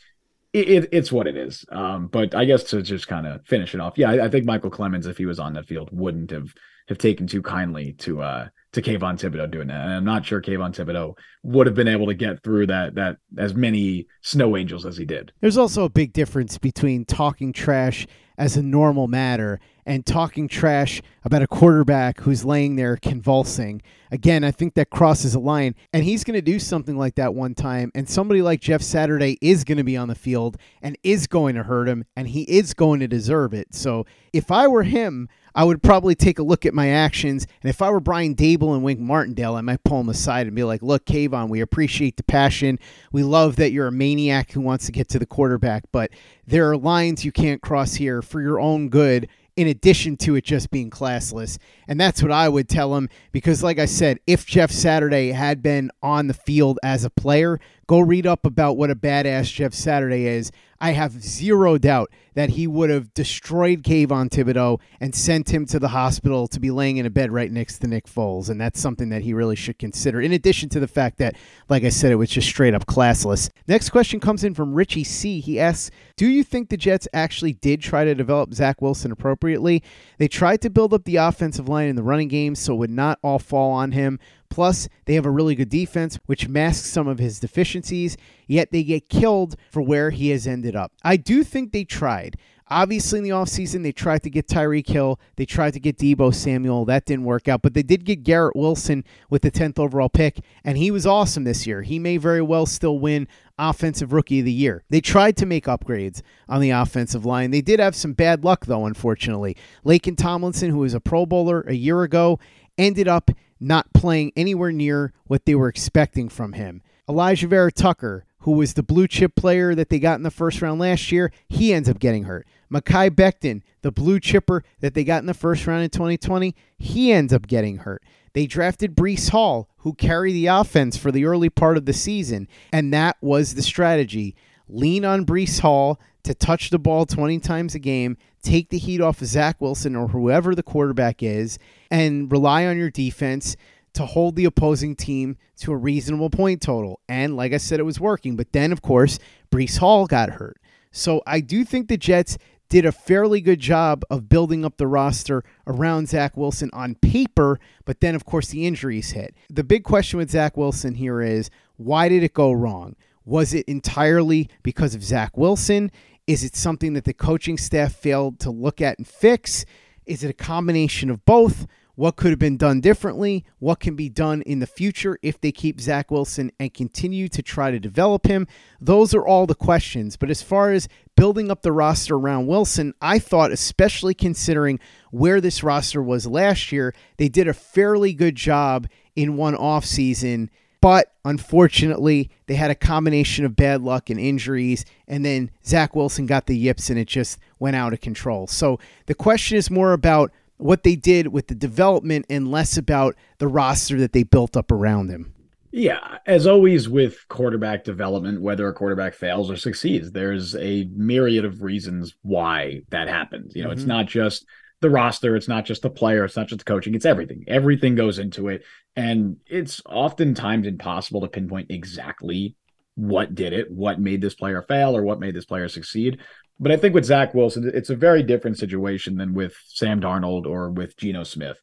it, 0.55 0.89
it's 0.91 1.11
what 1.11 1.27
it 1.27 1.35
is. 1.35 1.65
Um, 1.69 2.07
but 2.07 2.33
I 2.35 2.45
guess 2.45 2.63
to 2.65 2.81
just 2.81 3.07
kind 3.07 3.27
of 3.27 3.45
finish 3.45 3.73
it 3.73 3.81
off, 3.81 3.97
yeah, 3.97 4.11
I, 4.11 4.25
I, 4.25 4.29
think 4.29 4.45
Micheal 4.45 4.71
Clemons, 4.71 5.07
if 5.07 5.17
he 5.17 5.25
was 5.25 5.39
on 5.39 5.53
the 5.53 5.63
field, 5.63 5.89
wouldn't 5.91 6.31
have 6.31 6.53
have 6.87 6.97
taken 6.99 7.25
too 7.25 7.41
kindly 7.41 7.93
to 7.93 8.21
uh 8.21 8.47
to 8.75 8.81
Kayvon 8.81 9.17
Thibodeaux 9.17 9.49
doing 9.49 9.67
that. 9.67 9.81
And 9.81 9.93
I'm 9.93 10.05
not 10.05 10.25
sure 10.25 10.41
Kayvon 10.41 10.75
Thibodeaux 10.75 11.17
would 11.43 11.65
have 11.65 11.75
been 11.75 11.87
able 11.87 12.07
to 12.07 12.13
get 12.13 12.43
through 12.43 12.67
that 12.67 12.95
that 12.95 13.17
as 13.37 13.55
many 13.55 14.07
snow 14.21 14.55
angels 14.55 14.85
as 14.85 14.97
he 14.97 15.05
did. 15.05 15.31
There's 15.41 15.57
also 15.57 15.83
a 15.83 15.89
big 15.89 16.13
difference 16.13 16.57
between 16.57 17.05
talking 17.05 17.53
trash 17.53 18.05
as 18.37 18.57
a 18.57 18.61
normal 18.61 19.07
matter 19.07 19.59
and 19.85 20.05
talking 20.05 20.47
trash 20.47 21.01
about 21.23 21.41
a 21.41 21.47
quarterback 21.47 22.19
who's 22.19 22.43
laying 22.43 22.75
there 22.75 22.97
convulsing. 22.97 23.81
Again, 24.11 24.43
I 24.43 24.51
think 24.51 24.73
that 24.73 24.89
crosses 24.89 25.35
a 25.35 25.39
line. 25.39 25.75
And 25.93 26.03
he's 26.03 26.23
going 26.23 26.35
to 26.35 26.41
do 26.41 26.59
something 26.59 26.97
like 26.97 27.15
that 27.15 27.33
one 27.33 27.53
time. 27.53 27.91
And 27.95 28.09
somebody 28.09 28.41
like 28.41 28.59
Jeff 28.59 28.81
Saturday 28.81 29.37
is 29.41 29.63
going 29.63 29.77
to 29.77 29.83
be 29.83 29.95
on 29.95 30.07
the 30.07 30.15
field 30.15 30.57
and 30.81 30.97
is 31.03 31.27
going 31.27 31.55
to 31.55 31.63
hurt 31.63 31.87
him. 31.87 32.03
And 32.15 32.27
he 32.27 32.41
is 32.43 32.73
going 32.73 32.99
to 32.99 33.07
deserve 33.07 33.53
it. 33.53 33.73
So 33.73 34.05
if 34.33 34.51
I 34.51 34.67
were 34.67 34.83
him, 34.83 35.29
I 35.55 35.63
would 35.63 35.81
probably 35.81 36.15
take 36.15 36.37
a 36.37 36.43
look 36.43 36.65
at 36.65 36.73
my 36.73 36.89
actions. 36.89 37.47
And 37.63 37.69
if 37.69 37.81
I 37.81 37.89
were 37.89 38.01
Brian 38.01 38.35
Daboll 38.35 38.75
and 38.75 38.83
Wink 38.83 38.99
Martindale, 38.99 39.55
I 39.55 39.61
might 39.61 39.83
pull 39.85 40.01
him 40.01 40.09
aside 40.09 40.47
and 40.47 40.55
be 40.55 40.65
like, 40.65 40.81
look, 40.81 41.05
Kayvon, 41.05 41.47
we 41.47 41.61
appreciate 41.61 42.17
the 42.17 42.23
passion. 42.23 42.77
We 43.13 43.23
love 43.23 43.55
that 43.55 43.71
you're 43.71 43.87
a 43.87 43.91
maniac 43.91 44.51
who 44.51 44.59
wants 44.59 44.85
to 44.87 44.91
get 44.91 45.07
to 45.09 45.19
the 45.19 45.25
quarterback, 45.25 45.85
but 45.93 46.11
there 46.45 46.69
are 46.69 46.77
lines 46.77 47.23
you 47.23 47.31
can't 47.31 47.61
cross 47.61 47.95
here 47.95 48.21
for 48.21 48.41
your 48.41 48.59
own 48.59 48.89
good 48.89 49.29
in 49.55 49.67
addition 49.67 50.17
to 50.17 50.35
it 50.35 50.43
just 50.43 50.69
being 50.69 50.89
classless. 50.89 51.57
And 51.87 51.99
that's 51.99 52.21
what 52.21 52.31
I 52.31 52.49
would 52.49 52.67
tell 52.67 52.95
him 52.95 53.09
because, 53.31 53.63
like 53.63 53.79
I 53.79 53.85
said, 53.85 54.19
if 54.27 54.45
Jeff 54.45 54.71
Saturday 54.71 55.31
had 55.31 55.61
been 55.61 55.91
on 56.03 56.27
the 56.27 56.33
field 56.33 56.79
as 56.83 57.05
a 57.05 57.09
player, 57.09 57.59
go 57.87 57.99
read 57.99 58.25
up 58.25 58.45
about 58.45 58.77
what 58.77 58.91
a 58.91 58.95
badass 58.95 59.53
Jeff 59.53 59.73
Saturday 59.73 60.25
is. 60.25 60.51
I 60.79 60.91
have 60.91 61.23
zero 61.23 61.77
doubt 61.77 62.11
that 62.33 62.51
he 62.51 62.67
would 62.67 62.89
have 62.89 63.13
destroyed 63.13 63.81
Kayvon 63.81 64.29
Thibodeaux 64.29 64.79
and 64.99 65.15
sent 65.15 65.49
him 65.49 65.65
to 65.67 65.79
the 65.79 65.87
hospital 65.87 66.47
to 66.49 66.59
be 66.59 66.69
laying 66.69 66.97
in 66.97 67.05
a 67.05 67.09
bed 67.09 67.31
right 67.31 67.49
next 67.49 67.79
to 67.79 67.87
Nick 67.87 68.05
Foles. 68.05 68.49
And 68.49 68.59
that's 68.59 68.79
something 68.79 69.09
that 69.09 69.21
he 69.21 69.33
really 69.33 69.55
should 69.55 69.79
consider, 69.79 70.19
in 70.19 70.33
addition 70.33 70.67
to 70.69 70.79
the 70.81 70.87
fact 70.87 71.17
that, 71.19 71.35
like 71.69 71.83
I 71.83 71.89
said, 71.89 72.11
it 72.11 72.15
was 72.15 72.29
just 72.29 72.47
straight 72.47 72.73
up 72.73 72.85
classless. 72.85 73.49
Next 73.67 73.89
question 73.89 74.19
comes 74.19 74.43
in 74.43 74.53
from 74.53 74.73
Richie 74.73 75.05
C. 75.05 75.39
He 75.39 75.59
asks 75.59 75.91
Do 76.17 76.27
you 76.27 76.43
think 76.43 76.69
the 76.69 76.77
Jets 76.77 77.07
actually 77.13 77.53
did 77.53 77.81
try 77.81 78.03
to 78.03 78.13
develop 78.13 78.53
Zach 78.53 78.81
Wilson 78.81 79.11
appropriately? 79.11 79.81
They 80.17 80.27
tried 80.27 80.61
to 80.61 80.69
build 80.69 80.93
up 80.93 81.05
the 81.05 81.15
offensive 81.15 81.69
line 81.69 81.87
in 81.87 81.95
the 81.95 82.03
running 82.03 82.27
game 82.27 82.53
so 82.55 82.73
it 82.73 82.77
would 82.77 82.91
not 82.91 83.17
all 83.23 83.39
fall 83.39 83.71
on 83.71 83.93
him. 83.93 84.19
Plus, 84.55 84.87
they 85.03 85.15
have 85.15 85.25
a 85.25 85.29
really 85.29 85.53
good 85.53 85.67
defense, 85.67 86.17
which 86.27 86.47
masks 86.47 86.89
some 86.89 87.09
of 87.09 87.19
his 87.19 87.41
deficiencies, 87.41 88.15
yet 88.47 88.71
they 88.71 88.83
get 88.83 89.09
killed 89.09 89.57
for 89.69 89.81
where 89.81 90.11
he 90.11 90.29
has 90.29 90.47
ended 90.47 90.77
up. 90.77 90.93
I 91.03 91.17
do 91.17 91.43
think 91.43 91.73
they 91.73 91.83
tried. 91.83 92.37
Obviously, 92.69 93.17
in 93.17 93.25
the 93.25 93.31
offseason, 93.31 93.83
they 93.83 93.91
tried 93.91 94.23
to 94.23 94.29
get 94.29 94.47
Tyreek 94.47 94.87
Hill. 94.87 95.19
They 95.35 95.45
tried 95.45 95.73
to 95.73 95.79
get 95.81 95.97
Deebo 95.97 96.33
Samuel. 96.33 96.85
That 96.85 97.03
didn't 97.03 97.25
work 97.25 97.49
out. 97.49 97.63
But 97.63 97.73
they 97.73 97.83
did 97.83 98.05
get 98.05 98.23
Garrett 98.23 98.55
Wilson 98.55 99.03
with 99.29 99.41
the 99.41 99.51
10th 99.51 99.77
overall 99.77 100.07
pick, 100.07 100.39
and 100.63 100.77
he 100.77 100.89
was 100.89 101.05
awesome 101.05 101.43
this 101.43 101.67
year. 101.67 101.81
He 101.81 101.99
may 101.99 102.15
very 102.15 102.41
well 102.41 102.65
still 102.65 102.97
win 102.97 103.27
Offensive 103.59 104.13
Rookie 104.13 104.39
of 104.39 104.45
the 104.45 104.53
Year. 104.53 104.85
They 104.89 105.01
tried 105.01 105.35
to 105.35 105.45
make 105.45 105.65
upgrades 105.65 106.21
on 106.47 106.61
the 106.61 106.69
offensive 106.69 107.25
line. 107.25 107.51
They 107.51 107.61
did 107.61 107.81
have 107.81 107.93
some 107.93 108.13
bad 108.13 108.45
luck, 108.45 108.67
though, 108.67 108.85
unfortunately. 108.85 109.57
Laken 109.85 110.15
Tomlinson, 110.15 110.71
who 110.71 110.79
was 110.79 110.93
a 110.93 111.01
Pro 111.01 111.25
Bowler 111.25 111.59
a 111.67 111.73
year 111.73 112.03
ago, 112.03 112.39
ended 112.77 113.09
up 113.09 113.31
not 113.59 113.93
playing 113.93 114.31
anywhere 114.35 114.71
near 114.71 115.13
what 115.25 115.45
they 115.45 115.55
were 115.55 115.67
expecting 115.67 116.29
from 116.29 116.53
him. 116.53 116.81
Elijah 117.07 117.47
Vera 117.47 117.71
Tucker, 117.71 118.25
who 118.39 118.51
was 118.51 118.73
the 118.73 118.83
blue 118.83 119.07
chip 119.07 119.35
player 119.35 119.75
that 119.75 119.89
they 119.89 119.99
got 119.99 120.15
in 120.15 120.23
the 120.23 120.31
first 120.31 120.61
round 120.61 120.79
last 120.79 121.11
year, 121.11 121.31
he 121.47 121.73
ends 121.73 121.89
up 121.89 121.99
getting 121.99 122.23
hurt. 122.23 122.47
Mekhi 122.71 123.09
Becton, 123.09 123.61
the 123.81 123.91
blue 123.91 124.19
chipper 124.19 124.63
that 124.79 124.93
they 124.93 125.03
got 125.03 125.21
in 125.21 125.27
the 125.27 125.33
first 125.33 125.67
round 125.67 125.83
in 125.83 125.89
2020, 125.89 126.55
he 126.77 127.11
ends 127.11 127.33
up 127.33 127.47
getting 127.47 127.77
hurt. 127.77 128.03
They 128.33 128.47
drafted 128.47 128.95
Breece 128.95 129.29
Hall, 129.29 129.69
who 129.77 129.93
carried 129.93 130.33
the 130.33 130.47
offense 130.47 130.97
for 130.97 131.11
the 131.11 131.25
early 131.25 131.49
part 131.49 131.77
of 131.77 131.85
the 131.85 131.93
season, 131.93 132.47
and 132.73 132.93
that 132.93 133.17
was 133.21 133.55
the 133.55 133.61
strategy. 133.61 134.35
Lean 134.67 135.05
on 135.05 135.25
Breece 135.25 135.59
Hall 135.61 135.99
to 136.25 136.33
touch 136.33 136.69
the 136.69 136.79
ball 136.79 137.05
20 137.05 137.39
times 137.39 137.75
a 137.75 137.79
game, 137.79 138.17
take 138.41 138.69
the 138.69 138.77
heat 138.77 139.01
off 139.01 139.21
of 139.21 139.27
Zach 139.27 139.61
Wilson 139.61 139.95
or 139.95 140.09
whoever 140.09 140.53
the 140.53 140.63
quarterback 140.63 141.23
is, 141.23 141.57
and 141.89 142.31
rely 142.31 142.65
on 142.65 142.77
your 142.77 142.91
defense 142.91 143.55
to 143.93 144.05
hold 144.05 144.35
the 144.35 144.45
opposing 144.45 144.95
team 144.95 145.37
to 145.57 145.71
a 145.71 145.77
reasonable 145.77 146.29
point 146.29 146.61
total. 146.61 146.99
And 147.07 147.37
like 147.37 147.53
I 147.53 147.57
said, 147.57 147.79
it 147.79 147.83
was 147.83 147.99
working. 147.99 148.35
But 148.35 148.51
then, 148.51 148.71
of 148.71 148.81
course, 148.81 149.19
Breece 149.51 149.77
Hall 149.77 150.05
got 150.05 150.31
hurt. 150.31 150.57
So 150.91 151.21
I 151.25 151.39
do 151.39 151.63
think 151.63 151.87
the 151.87 151.97
Jets 151.97 152.37
did 152.67 152.85
a 152.85 152.91
fairly 152.91 153.41
good 153.41 153.59
job 153.59 154.03
of 154.09 154.27
building 154.27 154.65
up 154.65 154.77
the 154.77 154.87
roster 154.87 155.43
around 155.67 156.09
Zach 156.09 156.35
Wilson 156.35 156.69
on 156.73 156.95
paper, 156.95 157.59
but 157.85 158.01
then, 158.01 158.15
of 158.15 158.25
course, 158.25 158.49
the 158.49 158.65
injuries 158.65 159.11
hit. 159.11 159.35
The 159.49 159.63
big 159.63 159.83
question 159.83 160.17
with 160.17 160.31
Zach 160.31 160.57
Wilson 160.57 160.95
here 160.95 161.21
is 161.21 161.49
why 161.77 162.09
did 162.09 162.23
it 162.23 162.33
go 162.33 162.51
wrong? 162.51 162.95
Was 163.23 163.53
it 163.53 163.67
entirely 163.67 164.49
because 164.63 164.95
of 164.95 165.03
Zach 165.03 165.37
Wilson? 165.37 165.91
Is 166.27 166.43
it 166.43 166.55
something 166.55 166.93
that 166.93 167.03
the 167.03 167.13
coaching 167.13 167.57
staff 167.57 167.93
failed 167.93 168.39
to 168.39 168.49
look 168.49 168.81
at 168.81 168.97
and 168.97 169.07
fix? 169.07 169.63
Is 170.05 170.23
it 170.23 170.29
a 170.29 170.33
combination 170.33 171.11
of 171.11 171.23
both? 171.23 171.67
What 171.93 172.17
could 172.17 172.31
have 172.31 172.39
been 172.39 172.57
done 172.57 172.81
differently? 172.81 173.45
What 173.59 173.79
can 173.79 173.95
be 173.95 174.09
done 174.09 174.41
in 174.41 174.59
the 174.59 174.67
future 174.67 175.17
if 175.21 175.39
they 175.39 175.51
keep 175.51 175.79
Zach 175.79 176.11
Wilson 176.11 176.51
and 176.59 176.73
continue 176.73 177.29
to 177.29 177.41
try 177.41 177.71
to 177.71 177.79
develop 177.79 178.25
him? 178.25 178.47
Those 178.81 179.13
are 179.13 179.25
all 179.25 179.45
the 179.45 179.55
questions. 179.55 180.17
But 180.17 180.29
as 180.29 180.41
far 180.41 180.71
as 180.71 180.89
building 181.15 181.49
up 181.49 181.61
the 181.61 181.71
roster 181.71 182.15
around 182.15 182.47
Wilson, 182.47 182.93
I 183.01 183.19
thought, 183.19 183.51
especially 183.51 184.13
considering 184.13 184.79
where 185.11 185.39
this 185.39 185.63
roster 185.63 186.03
was 186.03 186.27
last 186.27 186.71
year, 186.71 186.93
they 187.17 187.29
did 187.29 187.47
a 187.47 187.53
fairly 187.53 188.13
good 188.13 188.35
job 188.35 188.87
in 189.15 189.37
one 189.37 189.55
offseason. 189.55 190.49
But 190.85 191.11
unfortunately, 191.25 192.29
they 192.45 192.53
had 192.53 192.69
a 192.69 192.75
combination 192.75 193.43
of 193.43 193.55
bad 193.55 193.81
luck 193.81 194.11
and 194.11 194.19
injuries, 194.19 194.85
and 195.07 195.25
then 195.25 195.49
Zach 195.65 195.95
Wilson 195.95 196.27
got 196.27 196.45
the 196.45 196.55
yips 196.55 196.91
and 196.91 196.99
it 196.99 197.07
just 197.07 197.39
went 197.57 197.75
out 197.75 197.91
of 197.91 198.01
control. 198.01 198.45
So 198.45 198.79
the 199.07 199.15
question 199.15 199.57
is 199.57 199.71
more 199.71 199.93
about 199.93 200.31
what 200.57 200.83
they 200.83 200.95
did 200.95 201.29
with 201.29 201.47
the 201.47 201.55
development 201.55 202.27
and 202.29 202.51
less 202.51 202.77
about 202.77 203.15
the 203.39 203.47
roster 203.47 203.97
that 203.97 204.13
they 204.13 204.21
built 204.21 204.55
up 204.55 204.71
around 204.71 205.09
him. 205.09 205.33
Yeah, 205.71 206.19
as 206.27 206.45
always 206.45 206.87
with 206.87 207.27
quarterback 207.29 207.83
development, 207.83 208.43
whether 208.43 208.67
a 208.67 208.73
quarterback 208.73 209.15
fails 209.15 209.49
or 209.49 209.57
succeeds, 209.57 210.11
there's 210.11 210.55
a 210.55 210.87
myriad 210.93 211.45
of 211.45 211.63
reasons 211.63 212.13
why 212.21 212.81
that 212.91 213.07
happens. 213.07 213.55
You 213.55 213.63
know, 213.63 213.69
mm-hmm. 213.69 213.79
it's 213.79 213.87
not 213.87 214.05
just 214.05 214.45
the 214.85 214.91
roster, 214.91 215.35
it's 215.35 215.47
not 215.47 215.65
just 215.65 215.81
the 215.81 215.89
player, 215.89 216.23
it's 216.23 216.37
not 216.37 216.47
just 216.47 216.59
the 216.59 216.65
coaching, 216.65 216.93
it's 216.93 217.05
everything. 217.05 217.43
Everything 217.47 217.95
goes 217.95 218.19
into 218.19 218.49
it. 218.49 218.63
And 218.95 219.37
it's 219.47 219.81
oftentimes 219.85 220.67
impossible 220.67 221.21
to 221.21 221.27
pinpoint 221.27 221.71
exactly 221.71 222.55
what 222.93 223.33
did 223.33 223.51
it, 223.51 223.71
what 223.71 223.99
made 223.99 224.21
this 224.21 224.35
player 224.35 224.61
fail, 224.61 224.95
or 224.95 225.03
what 225.03 225.19
made 225.19 225.35
this 225.35 225.45
player 225.45 225.67
succeed. 225.67 226.19
But 226.59 226.71
I 226.71 226.77
think 226.77 226.93
with 226.93 227.03
Zach 227.03 227.33
Wilson, 227.33 227.69
it's 227.73 227.89
a 227.89 227.95
very 227.95 228.23
different 228.23 228.57
situation 228.57 229.17
than 229.17 229.33
with 229.33 229.55
Sam 229.67 229.99
Darnold 229.99 230.45
or 230.45 230.69
with 230.69 230.95
Geno 230.95 231.23
Smith. 231.23 231.59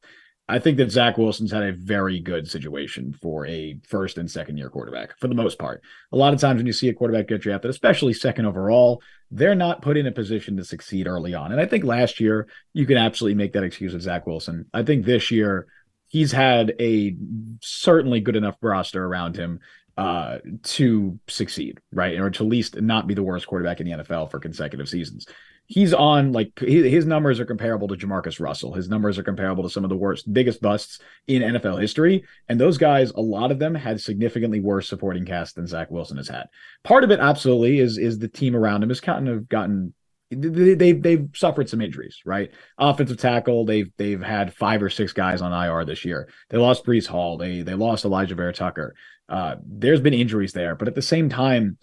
I 0.48 0.58
think 0.58 0.76
that 0.78 0.90
Zach 0.90 1.16
Wilson's 1.16 1.52
had 1.52 1.62
a 1.62 1.72
very 1.72 2.18
good 2.18 2.50
situation 2.50 3.14
for 3.22 3.46
a 3.46 3.78
first 3.86 4.18
and 4.18 4.30
second 4.30 4.58
year 4.58 4.68
quarterback 4.68 5.16
for 5.18 5.28
the 5.28 5.34
most 5.34 5.58
part. 5.58 5.82
A 6.10 6.16
lot 6.16 6.34
of 6.34 6.40
times 6.40 6.58
when 6.58 6.66
you 6.66 6.72
see 6.72 6.88
a 6.88 6.94
quarterback 6.94 7.28
get 7.28 7.40
drafted, 7.40 7.70
especially 7.70 8.12
second 8.12 8.46
overall, 8.46 9.00
they're 9.34 9.54
not 9.54 9.80
put 9.80 9.96
in 9.96 10.06
a 10.06 10.12
position 10.12 10.58
to 10.58 10.64
succeed 10.64 11.06
early 11.06 11.34
on. 11.34 11.52
And 11.52 11.60
I 11.60 11.64
think 11.64 11.84
last 11.84 12.20
year 12.20 12.46
you 12.74 12.84
can 12.84 12.98
absolutely 12.98 13.34
make 13.34 13.54
that 13.54 13.64
excuse 13.64 13.94
with 13.94 14.02
Zach 14.02 14.26
Wilson. 14.26 14.66
I 14.74 14.82
think 14.82 15.06
this 15.06 15.30
year 15.30 15.66
he's 16.12 16.30
had 16.30 16.74
a 16.78 17.16
certainly 17.62 18.20
good 18.20 18.36
enough 18.36 18.56
roster 18.60 19.02
around 19.04 19.34
him 19.34 19.60
uh, 19.96 20.38
to 20.62 21.18
succeed, 21.26 21.80
right? 21.90 22.18
Or 22.18 22.28
to 22.28 22.44
at 22.44 22.48
least 22.48 22.80
not 22.80 23.06
be 23.06 23.14
the 23.14 23.22
worst 23.22 23.46
quarterback 23.46 23.80
in 23.80 23.86
the 23.86 24.04
NFL 24.04 24.30
for 24.30 24.38
consecutive 24.38 24.90
seasons. 24.90 25.26
He's 25.66 25.94
on 25.94 26.32
like 26.32 26.58
his 26.58 27.06
numbers 27.06 27.40
are 27.40 27.46
comparable 27.46 27.88
to 27.88 27.96
Jamarcus 27.96 28.40
Russell. 28.40 28.74
His 28.74 28.90
numbers 28.90 29.18
are 29.18 29.22
comparable 29.22 29.62
to 29.62 29.70
some 29.70 29.84
of 29.84 29.90
the 29.90 29.96
worst, 29.96 30.30
biggest 30.30 30.60
busts 30.60 30.98
in 31.28 31.40
NFL 31.40 31.80
history. 31.80 32.24
And 32.46 32.60
those 32.60 32.76
guys, 32.76 33.10
a 33.12 33.20
lot 33.20 33.50
of 33.50 33.58
them 33.58 33.74
had 33.74 33.98
significantly 33.98 34.60
worse 34.60 34.88
supporting 34.88 35.24
cast 35.24 35.54
than 35.54 35.66
Zach 35.66 35.90
Wilson 35.90 36.18
has 36.18 36.28
had. 36.28 36.44
Part 36.84 37.04
of 37.04 37.10
it, 37.10 37.20
absolutely, 37.20 37.78
is 37.78 37.96
is 37.96 38.18
the 38.18 38.28
team 38.28 38.54
around 38.54 38.82
him 38.82 38.90
has 38.90 39.00
kind 39.00 39.30
of 39.30 39.48
gotten 39.48 39.94
they, 40.34 40.74
they 40.74 40.92
they've 40.92 41.28
suffered 41.34 41.68
some 41.68 41.80
injuries, 41.80 42.20
right? 42.24 42.50
Offensive 42.78 43.18
tackle, 43.18 43.64
they've 43.64 43.90
they've 43.96 44.22
had 44.22 44.54
five 44.54 44.82
or 44.82 44.90
six 44.90 45.12
guys 45.12 45.42
on 45.42 45.52
IR 45.52 45.84
this 45.84 46.04
year. 46.04 46.28
They 46.50 46.58
lost 46.58 46.84
Breece 46.84 47.06
Hall, 47.06 47.36
they 47.36 47.62
they 47.62 47.74
lost 47.74 48.04
Elijah 48.04 48.34
Vera-Tucker. 48.34 48.94
Uh, 49.28 49.56
there's 49.64 50.00
been 50.00 50.14
injuries 50.14 50.52
there, 50.52 50.74
but 50.74 50.88
at 50.88 50.94
the 50.94 51.02
same 51.02 51.28
time, 51.28 51.78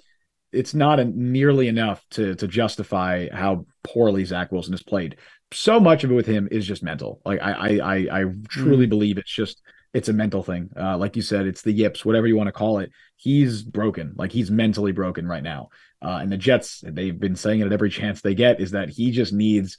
it's 0.51 0.73
not 0.73 0.99
a, 0.99 1.05
nearly 1.05 1.67
enough 1.67 2.05
to 2.11 2.35
to 2.35 2.47
justify 2.47 3.27
how 3.31 3.65
poorly 3.83 4.25
Zach 4.25 4.51
Wilson 4.51 4.73
has 4.73 4.83
played. 4.83 5.17
So 5.51 5.79
much 5.79 6.03
of 6.03 6.11
it 6.11 6.15
with 6.15 6.27
him 6.27 6.47
is 6.51 6.67
just 6.67 6.83
mental. 6.83 7.21
Like 7.25 7.41
I 7.41 7.51
I 7.51 7.69
I, 7.95 8.21
I 8.21 8.25
truly 8.49 8.85
mm. 8.85 8.89
believe 8.89 9.17
it's 9.17 9.33
just 9.33 9.61
it's 9.93 10.09
a 10.09 10.13
mental 10.13 10.43
thing. 10.43 10.69
Uh, 10.79 10.97
like 10.97 11.15
you 11.15 11.21
said, 11.21 11.47
it's 11.47 11.61
the 11.61 11.71
yips, 11.71 12.05
whatever 12.05 12.27
you 12.27 12.37
want 12.37 12.47
to 12.47 12.53
call 12.53 12.79
it. 12.79 12.91
He's 13.15 13.63
broken. 13.63 14.13
Like 14.15 14.31
he's 14.31 14.51
mentally 14.51 14.91
broken 14.91 15.27
right 15.27 15.43
now. 15.43 15.69
Uh, 16.01 16.19
and 16.21 16.31
the 16.31 16.37
Jets, 16.37 16.83
they've 16.85 17.19
been 17.19 17.35
saying 17.35 17.61
it 17.61 17.65
at 17.65 17.73
every 17.73 17.89
chance 17.89 18.21
they 18.21 18.35
get, 18.35 18.61
is 18.61 18.71
that 18.71 18.89
he 18.89 19.11
just 19.11 19.33
needs 19.33 19.77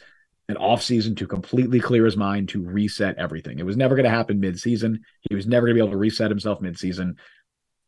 an 0.49 0.57
offseason 0.57 1.17
to 1.17 1.27
completely 1.27 1.79
clear 1.79 2.05
his 2.05 2.17
mind 2.17 2.49
to 2.51 2.63
reset 2.63 3.17
everything. 3.19 3.59
It 3.59 3.67
was 3.67 3.77
never 3.77 3.95
going 3.95 4.05
to 4.05 4.11
happen 4.11 4.41
midseason. 4.41 4.99
He 5.29 5.35
was 5.35 5.47
never 5.47 5.67
going 5.67 5.77
to 5.77 5.83
be 5.83 5.87
able 5.87 5.93
to 5.93 5.99
reset 5.99 6.31
himself 6.31 6.61
midseason 6.61 7.15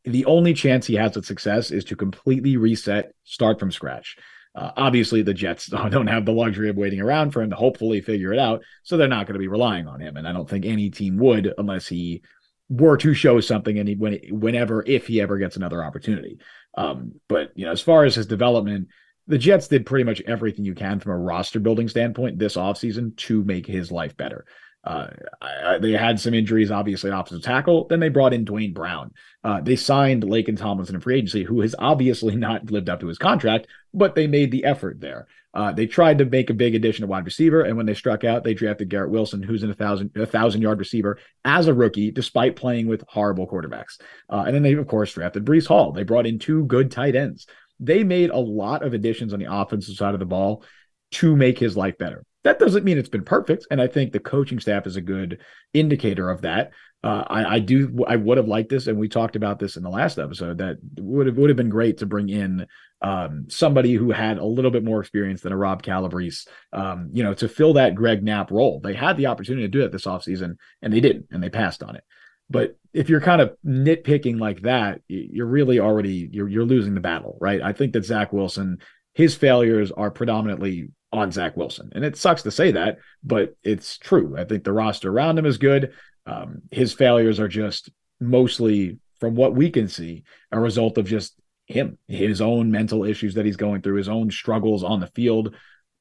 the 0.04 0.24
only 0.24 0.54
chance 0.54 0.86
he 0.86 0.94
has 0.94 1.16
at 1.16 1.24
success 1.24 1.70
is 1.70 1.84
to 1.84 1.96
completely 1.96 2.56
reset, 2.56 3.12
start 3.24 3.58
from 3.58 3.70
scratch. 3.70 4.16
Uh, 4.54 4.70
obviously, 4.76 5.22
the 5.22 5.34
Jets 5.34 5.66
don't 5.90 6.06
have 6.06 6.24
the 6.24 6.32
luxury 6.32 6.68
of 6.68 6.76
waiting 6.76 7.00
around 7.00 7.30
for 7.30 7.42
him 7.42 7.50
to 7.50 7.56
hopefully 7.56 8.00
figure 8.00 8.32
it 8.32 8.38
out, 8.38 8.62
so 8.82 8.96
they're 8.96 9.08
not 9.08 9.26
going 9.26 9.34
to 9.34 9.38
be 9.38 9.48
relying 9.48 9.86
on 9.86 10.00
him. 10.00 10.16
And 10.16 10.26
I 10.26 10.32
don't 10.32 10.48
think 10.48 10.64
any 10.64 10.90
team 10.90 11.18
would 11.18 11.52
unless 11.56 11.86
he 11.86 12.22
were 12.68 12.96
to 12.96 13.14
show 13.14 13.40
something 13.40 13.78
and 13.78 13.88
he, 13.88 13.94
when, 13.96 14.18
whenever, 14.30 14.82
if 14.86 15.06
he 15.06 15.20
ever 15.20 15.38
gets 15.38 15.56
another 15.56 15.84
opportunity. 15.84 16.38
Um, 16.76 17.14
but 17.28 17.50
you 17.54 17.66
know, 17.66 17.72
as 17.72 17.80
far 17.82 18.04
as 18.04 18.14
his 18.14 18.26
development, 18.26 18.88
the 19.26 19.38
Jets 19.38 19.68
did 19.68 19.86
pretty 19.86 20.04
much 20.04 20.22
everything 20.22 20.64
you 20.64 20.74
can 20.74 20.98
from 20.98 21.12
a 21.12 21.18
roster 21.18 21.60
building 21.60 21.88
standpoint 21.88 22.38
this 22.38 22.56
offseason 22.56 23.16
to 23.16 23.44
make 23.44 23.66
his 23.66 23.92
life 23.92 24.16
better. 24.16 24.44
Uh, 24.84 25.06
I, 25.40 25.78
they 25.78 25.92
had 25.92 26.18
some 26.18 26.34
injuries, 26.34 26.70
obviously, 26.70 27.10
opposite 27.10 27.44
tackle. 27.44 27.86
Then 27.86 28.00
they 28.00 28.08
brought 28.08 28.34
in 28.34 28.44
Duane 28.44 28.72
Brown. 28.72 29.12
Uh, 29.44 29.60
they 29.60 29.76
signed 29.76 30.24
Laken 30.24 30.56
Tomlinson 30.56 30.96
in 30.96 31.00
a 31.00 31.02
free 31.02 31.18
agency, 31.18 31.44
who 31.44 31.60
has 31.60 31.74
obviously 31.78 32.34
not 32.36 32.70
lived 32.70 32.88
up 32.88 33.00
to 33.00 33.06
his 33.06 33.18
contract, 33.18 33.68
but 33.94 34.14
they 34.14 34.26
made 34.26 34.50
the 34.50 34.64
effort 34.64 35.00
there. 35.00 35.28
Uh, 35.54 35.70
they 35.70 35.86
tried 35.86 36.18
to 36.18 36.24
make 36.24 36.48
a 36.48 36.54
big 36.54 36.74
addition 36.74 37.04
of 37.04 37.10
wide 37.10 37.26
receiver, 37.26 37.60
and 37.60 37.76
when 37.76 37.84
they 37.84 37.94
struck 37.94 38.24
out, 38.24 38.42
they 38.42 38.54
drafted 38.54 38.88
Garrett 38.88 39.10
Wilson, 39.10 39.42
who's 39.42 39.62
in 39.62 39.70
a 39.70 39.74
thousand 39.74 40.10
a 40.16 40.24
thousand 40.24 40.62
yard 40.62 40.78
receiver 40.78 41.18
as 41.44 41.68
a 41.68 41.74
rookie, 41.74 42.10
despite 42.10 42.56
playing 42.56 42.88
with 42.88 43.04
horrible 43.06 43.46
quarterbacks. 43.46 44.00
Uh, 44.30 44.44
and 44.46 44.54
then 44.54 44.62
they, 44.62 44.72
of 44.72 44.86
course, 44.86 45.12
drafted 45.12 45.44
Breece 45.44 45.66
Hall. 45.66 45.92
They 45.92 46.04
brought 46.04 46.26
in 46.26 46.38
two 46.38 46.64
good 46.64 46.90
tight 46.90 47.14
ends. 47.14 47.46
They 47.78 48.02
made 48.02 48.30
a 48.30 48.38
lot 48.38 48.82
of 48.82 48.94
additions 48.94 49.34
on 49.34 49.40
the 49.40 49.52
offensive 49.52 49.96
side 49.96 50.14
of 50.14 50.20
the 50.20 50.26
ball 50.26 50.64
to 51.12 51.36
make 51.36 51.58
his 51.58 51.76
life 51.76 51.98
better. 51.98 52.24
That 52.44 52.58
doesn't 52.58 52.84
mean 52.84 52.98
it's 52.98 53.08
been 53.08 53.24
perfect, 53.24 53.66
and 53.70 53.80
I 53.80 53.86
think 53.86 54.12
the 54.12 54.20
coaching 54.20 54.58
staff 54.58 54.86
is 54.86 54.96
a 54.96 55.00
good 55.00 55.40
indicator 55.72 56.28
of 56.28 56.42
that. 56.42 56.72
Uh, 57.04 57.24
I, 57.26 57.54
I, 57.54 57.58
do. 57.58 58.04
I 58.06 58.16
would 58.16 58.36
have 58.36 58.46
liked 58.46 58.68
this, 58.68 58.86
and 58.86 58.98
we 58.98 59.08
talked 59.08 59.34
about 59.34 59.58
this 59.58 59.76
in 59.76 59.82
the 59.82 59.90
last 59.90 60.18
episode. 60.18 60.58
That 60.58 60.78
would 60.98 61.26
have 61.26 61.36
would 61.36 61.50
have 61.50 61.56
been 61.56 61.68
great 61.68 61.98
to 61.98 62.06
bring 62.06 62.28
in 62.28 62.66
um, 63.00 63.46
somebody 63.48 63.94
who 63.94 64.12
had 64.12 64.38
a 64.38 64.44
little 64.44 64.70
bit 64.70 64.84
more 64.84 65.00
experience 65.00 65.40
than 65.40 65.52
a 65.52 65.56
Rob 65.56 65.82
Calabrese, 65.82 66.48
um, 66.72 67.10
you 67.12 67.24
know, 67.24 67.34
to 67.34 67.48
fill 67.48 67.72
that 67.74 67.96
Greg 67.96 68.22
Knapp 68.22 68.52
role. 68.52 68.80
They 68.80 68.94
had 68.94 69.16
the 69.16 69.26
opportunity 69.26 69.64
to 69.64 69.68
do 69.68 69.84
it 69.84 69.90
this 69.90 70.06
offseason, 70.06 70.56
and 70.80 70.92
they 70.92 71.00
didn't, 71.00 71.26
and 71.32 71.42
they 71.42 71.50
passed 71.50 71.82
on 71.82 71.96
it. 71.96 72.04
But 72.48 72.76
if 72.92 73.08
you're 73.08 73.20
kind 73.20 73.40
of 73.40 73.56
nitpicking 73.66 74.38
like 74.38 74.62
that, 74.62 75.00
you're 75.08 75.46
really 75.46 75.80
already 75.80 76.28
you're 76.30 76.48
you're 76.48 76.64
losing 76.64 76.94
the 76.94 77.00
battle, 77.00 77.36
right? 77.40 77.62
I 77.62 77.72
think 77.72 77.94
that 77.94 78.04
Zach 78.04 78.32
Wilson, 78.32 78.78
his 79.14 79.34
failures 79.34 79.90
are 79.90 80.10
predominantly 80.10 80.90
on 81.12 81.30
Zach 81.30 81.56
Wilson. 81.56 81.90
And 81.94 82.04
it 82.04 82.16
sucks 82.16 82.42
to 82.42 82.50
say 82.50 82.72
that, 82.72 82.98
but 83.22 83.56
it's 83.62 83.98
true. 83.98 84.36
I 84.38 84.44
think 84.44 84.64
the 84.64 84.72
roster 84.72 85.10
around 85.10 85.38
him 85.38 85.46
is 85.46 85.58
good. 85.58 85.92
Um, 86.26 86.62
his 86.70 86.92
failures 86.92 87.38
are 87.38 87.48
just 87.48 87.90
mostly, 88.20 88.98
from 89.20 89.34
what 89.34 89.54
we 89.54 89.70
can 89.70 89.88
see, 89.88 90.24
a 90.50 90.58
result 90.58 90.98
of 90.98 91.06
just 91.06 91.34
him, 91.66 91.98
his 92.08 92.40
own 92.40 92.70
mental 92.70 93.04
issues 93.04 93.34
that 93.34 93.44
he's 93.44 93.56
going 93.56 93.82
through, 93.82 93.96
his 93.96 94.08
own 94.08 94.30
struggles 94.30 94.82
on 94.82 95.00
the 95.00 95.06
field. 95.08 95.54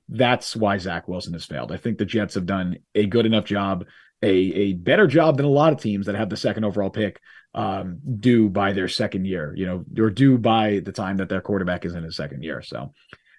That's 0.08 0.56
why 0.56 0.78
Zach 0.78 1.08
Wilson 1.08 1.34
has 1.34 1.46
failed. 1.46 1.72
I 1.72 1.78
think 1.78 1.98
the 1.98 2.06
Jets 2.06 2.36
have 2.36 2.46
done 2.46 2.78
a 2.96 3.06
good 3.06 3.26
enough 3.26 3.46
job 3.46 3.86
a, 4.24 4.30
a 4.30 4.74
better 4.74 5.08
job 5.08 5.38
than 5.38 5.46
a 5.46 5.50
lot 5.50 5.74
of 5.74 5.82
teams 5.82 6.06
that 6.06 6.16
have 6.16 6.30
the 6.30 6.38
second 6.38 6.64
overall 6.64 6.90
pick 6.90 7.20
um, 7.54 8.00
do 8.20 8.50
by 8.50 8.72
their 8.72 8.88
second 8.88 9.26
year, 9.26 9.54
you 9.56 9.66
know, 9.66 9.84
or 9.98 10.10
do 10.10 10.38
by 10.38 10.80
the 10.80 10.92
time 10.92 11.18
that 11.18 11.30
their 11.30 11.42
quarterback 11.42 11.86
is 11.86 11.96
in 11.96 12.04
his 12.04 12.16
second 12.16 12.44
year. 12.44 12.62
So 12.62 12.94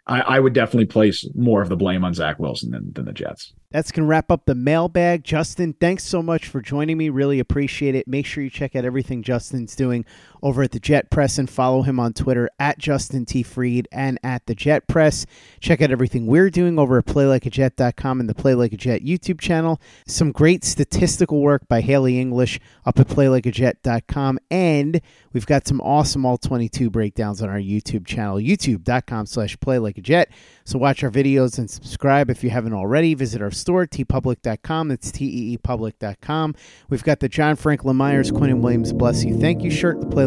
I, 0.07 0.21
I 0.21 0.41
would 0.41 0.53
definitely 0.53 0.87
place 0.87 1.29
more 1.35 1.63
of 1.63 1.69
the 1.69 1.77
blame 1.77 2.05
on 2.05 2.13
Zach 2.13 2.39
Wilson 2.39 2.71
than, 2.71 2.93
than 2.93 3.05
the 3.05 3.13
Jets. 3.13 3.53
That's 3.71 3.93
going 3.93 4.05
to 4.05 4.09
wrap 4.09 4.31
up 4.31 4.47
the 4.47 4.55
mailbag. 4.55 5.23
Justin, 5.25 5.75
thanks 5.75 6.05
so 6.05 6.23
much 6.23 6.49
for 6.49 6.61
joining 6.61 6.99
me. 6.99 7.09
Really 7.09 7.39
appreciate 7.39 7.95
it. 7.95 8.09
Make 8.09 8.27
sure 8.27 8.43
you 8.43 8.51
check 8.51 8.75
out 8.75 8.85
everything 8.85 9.23
Justin's 9.23 9.77
doing 9.77 10.05
over 10.43 10.63
at 10.63 10.73
the 10.73 10.81
Jet 10.81 11.11
Press 11.11 11.39
and 11.39 11.49
follow 11.49 11.83
him 11.83 12.01
on 12.01 12.13
Twitter 12.13 12.51
at 12.59 12.79
Justin 12.79 13.25
T. 13.25 13.43
Freed 13.43 13.89
and 13.93 14.19
at 14.23 14.47
the 14.47 14.55
Jet 14.55 14.87
Press. 14.89 15.27
Check 15.61 15.81
out 15.81 15.91
everything 15.91 16.27
we're 16.27 16.51
doing 16.51 16.79
over 16.79 16.99
at 16.99 17.07
playlikeajet.com 17.07 18.21
and 18.21 18.29
the 18.29 18.35
Play 18.35 18.55
Like 18.55 18.73
a 18.73 18.77
Jet 18.77 19.03
YouTube 19.03 19.41
channel. 19.41 19.81
Some 20.07 20.33
great 20.33 20.65
statistical 20.65 21.41
work 21.41 21.69
by 21.69 21.81
Haley 21.81 22.21
English 22.21 22.61
up 22.85 22.99
at 22.99 23.09
playlikeajet.com. 23.09 24.39
And 24.51 25.01
we've 25.33 25.47
got 25.47 25.67
some 25.67 25.81
awesome 25.81 26.27
all 26.27 26.39
22 26.39 26.91
breakdowns 26.91 27.43
on 27.43 27.49
our 27.49 27.59
YouTube 27.59 28.07
channel, 28.07 28.37
youtube.com 28.37 29.27
slash 29.27 29.57
playlikeajet. 29.59 30.27
So 30.65 30.79
watch 30.79 31.03
our 31.03 31.11
videos 31.11 31.59
and 31.59 31.71
subscribe 31.71 32.31
if 32.31 32.45
you 32.45 32.51
haven't 32.51 32.73
already. 32.73 33.15
Visit 33.15 33.43
our 33.43 33.51
store, 33.51 33.87
teepublic.com. 33.87 34.89
That's 34.89 35.11
T-E-E-public.com. 35.13 36.55
We've 36.89 37.03
got 37.03 37.21
the 37.21 37.29
John 37.29 37.57
Franklin 37.57 37.97
Myers, 37.97 38.31
Quinnen 38.31 38.61
Williams 38.61 38.93
Bless 38.93 39.25
You 39.25 39.39
Thank 39.39 39.63
You 39.63 39.71
shirt, 39.71 40.01
the 40.01 40.07
Play 40.07 40.27